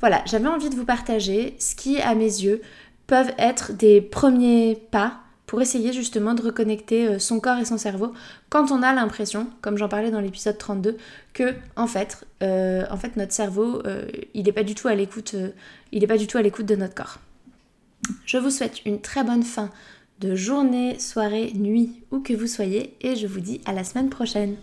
voilà, 0.00 0.22
j'avais 0.26 0.48
envie 0.48 0.68
de 0.68 0.74
vous 0.74 0.84
partager 0.84 1.54
ce 1.58 1.74
qui, 1.74 2.00
à 2.00 2.14
mes 2.14 2.24
yeux, 2.24 2.60
peuvent 3.06 3.32
être 3.38 3.72
des 3.72 4.00
premiers 4.00 4.76
pas 4.90 5.20
pour 5.50 5.60
essayer 5.60 5.92
justement 5.92 6.34
de 6.34 6.42
reconnecter 6.42 7.08
euh, 7.08 7.18
son 7.18 7.40
corps 7.40 7.58
et 7.58 7.64
son 7.64 7.76
cerveau 7.76 8.12
quand 8.50 8.70
on 8.70 8.84
a 8.84 8.92
l'impression, 8.92 9.48
comme 9.62 9.76
j'en 9.76 9.88
parlais 9.88 10.12
dans 10.12 10.20
l'épisode 10.20 10.56
32, 10.56 10.96
que 11.32 11.54
en 11.74 11.88
fait, 11.88 12.24
euh, 12.44 12.84
en 12.88 12.96
fait 12.96 13.16
notre 13.16 13.32
cerveau, 13.32 13.82
euh, 13.84 14.06
il 14.32 14.44
n'est 14.44 14.52
pas 14.52 14.62
du 14.62 14.76
tout 14.76 14.86
à 14.86 14.94
l'écoute, 14.94 15.34
pas 16.06 16.16
du 16.18 16.28
tout 16.28 16.38
à 16.38 16.42
l'écoute 16.42 16.66
de 16.66 16.76
notre 16.76 16.94
corps. 16.94 17.18
Je 18.26 18.38
vous 18.38 18.50
souhaite 18.50 18.86
une 18.86 19.00
très 19.00 19.24
bonne 19.24 19.42
fin 19.42 19.70
de 20.20 20.36
journée, 20.36 21.00
soirée, 21.00 21.50
nuit, 21.56 22.00
où 22.12 22.20
que 22.20 22.32
vous 22.32 22.46
soyez, 22.46 22.94
et 23.00 23.16
je 23.16 23.26
vous 23.26 23.40
dis 23.40 23.60
à 23.66 23.72
la 23.72 23.82
semaine 23.82 24.08
prochaine. 24.08 24.54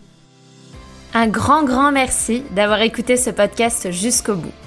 Un 1.14 1.28
grand 1.28 1.66
grand 1.66 1.92
merci 1.92 2.44
d'avoir 2.56 2.82
écouté 2.82 3.18
ce 3.18 3.32
podcast 3.32 3.92
jusqu'au 3.92 4.36
bout. 4.36 4.67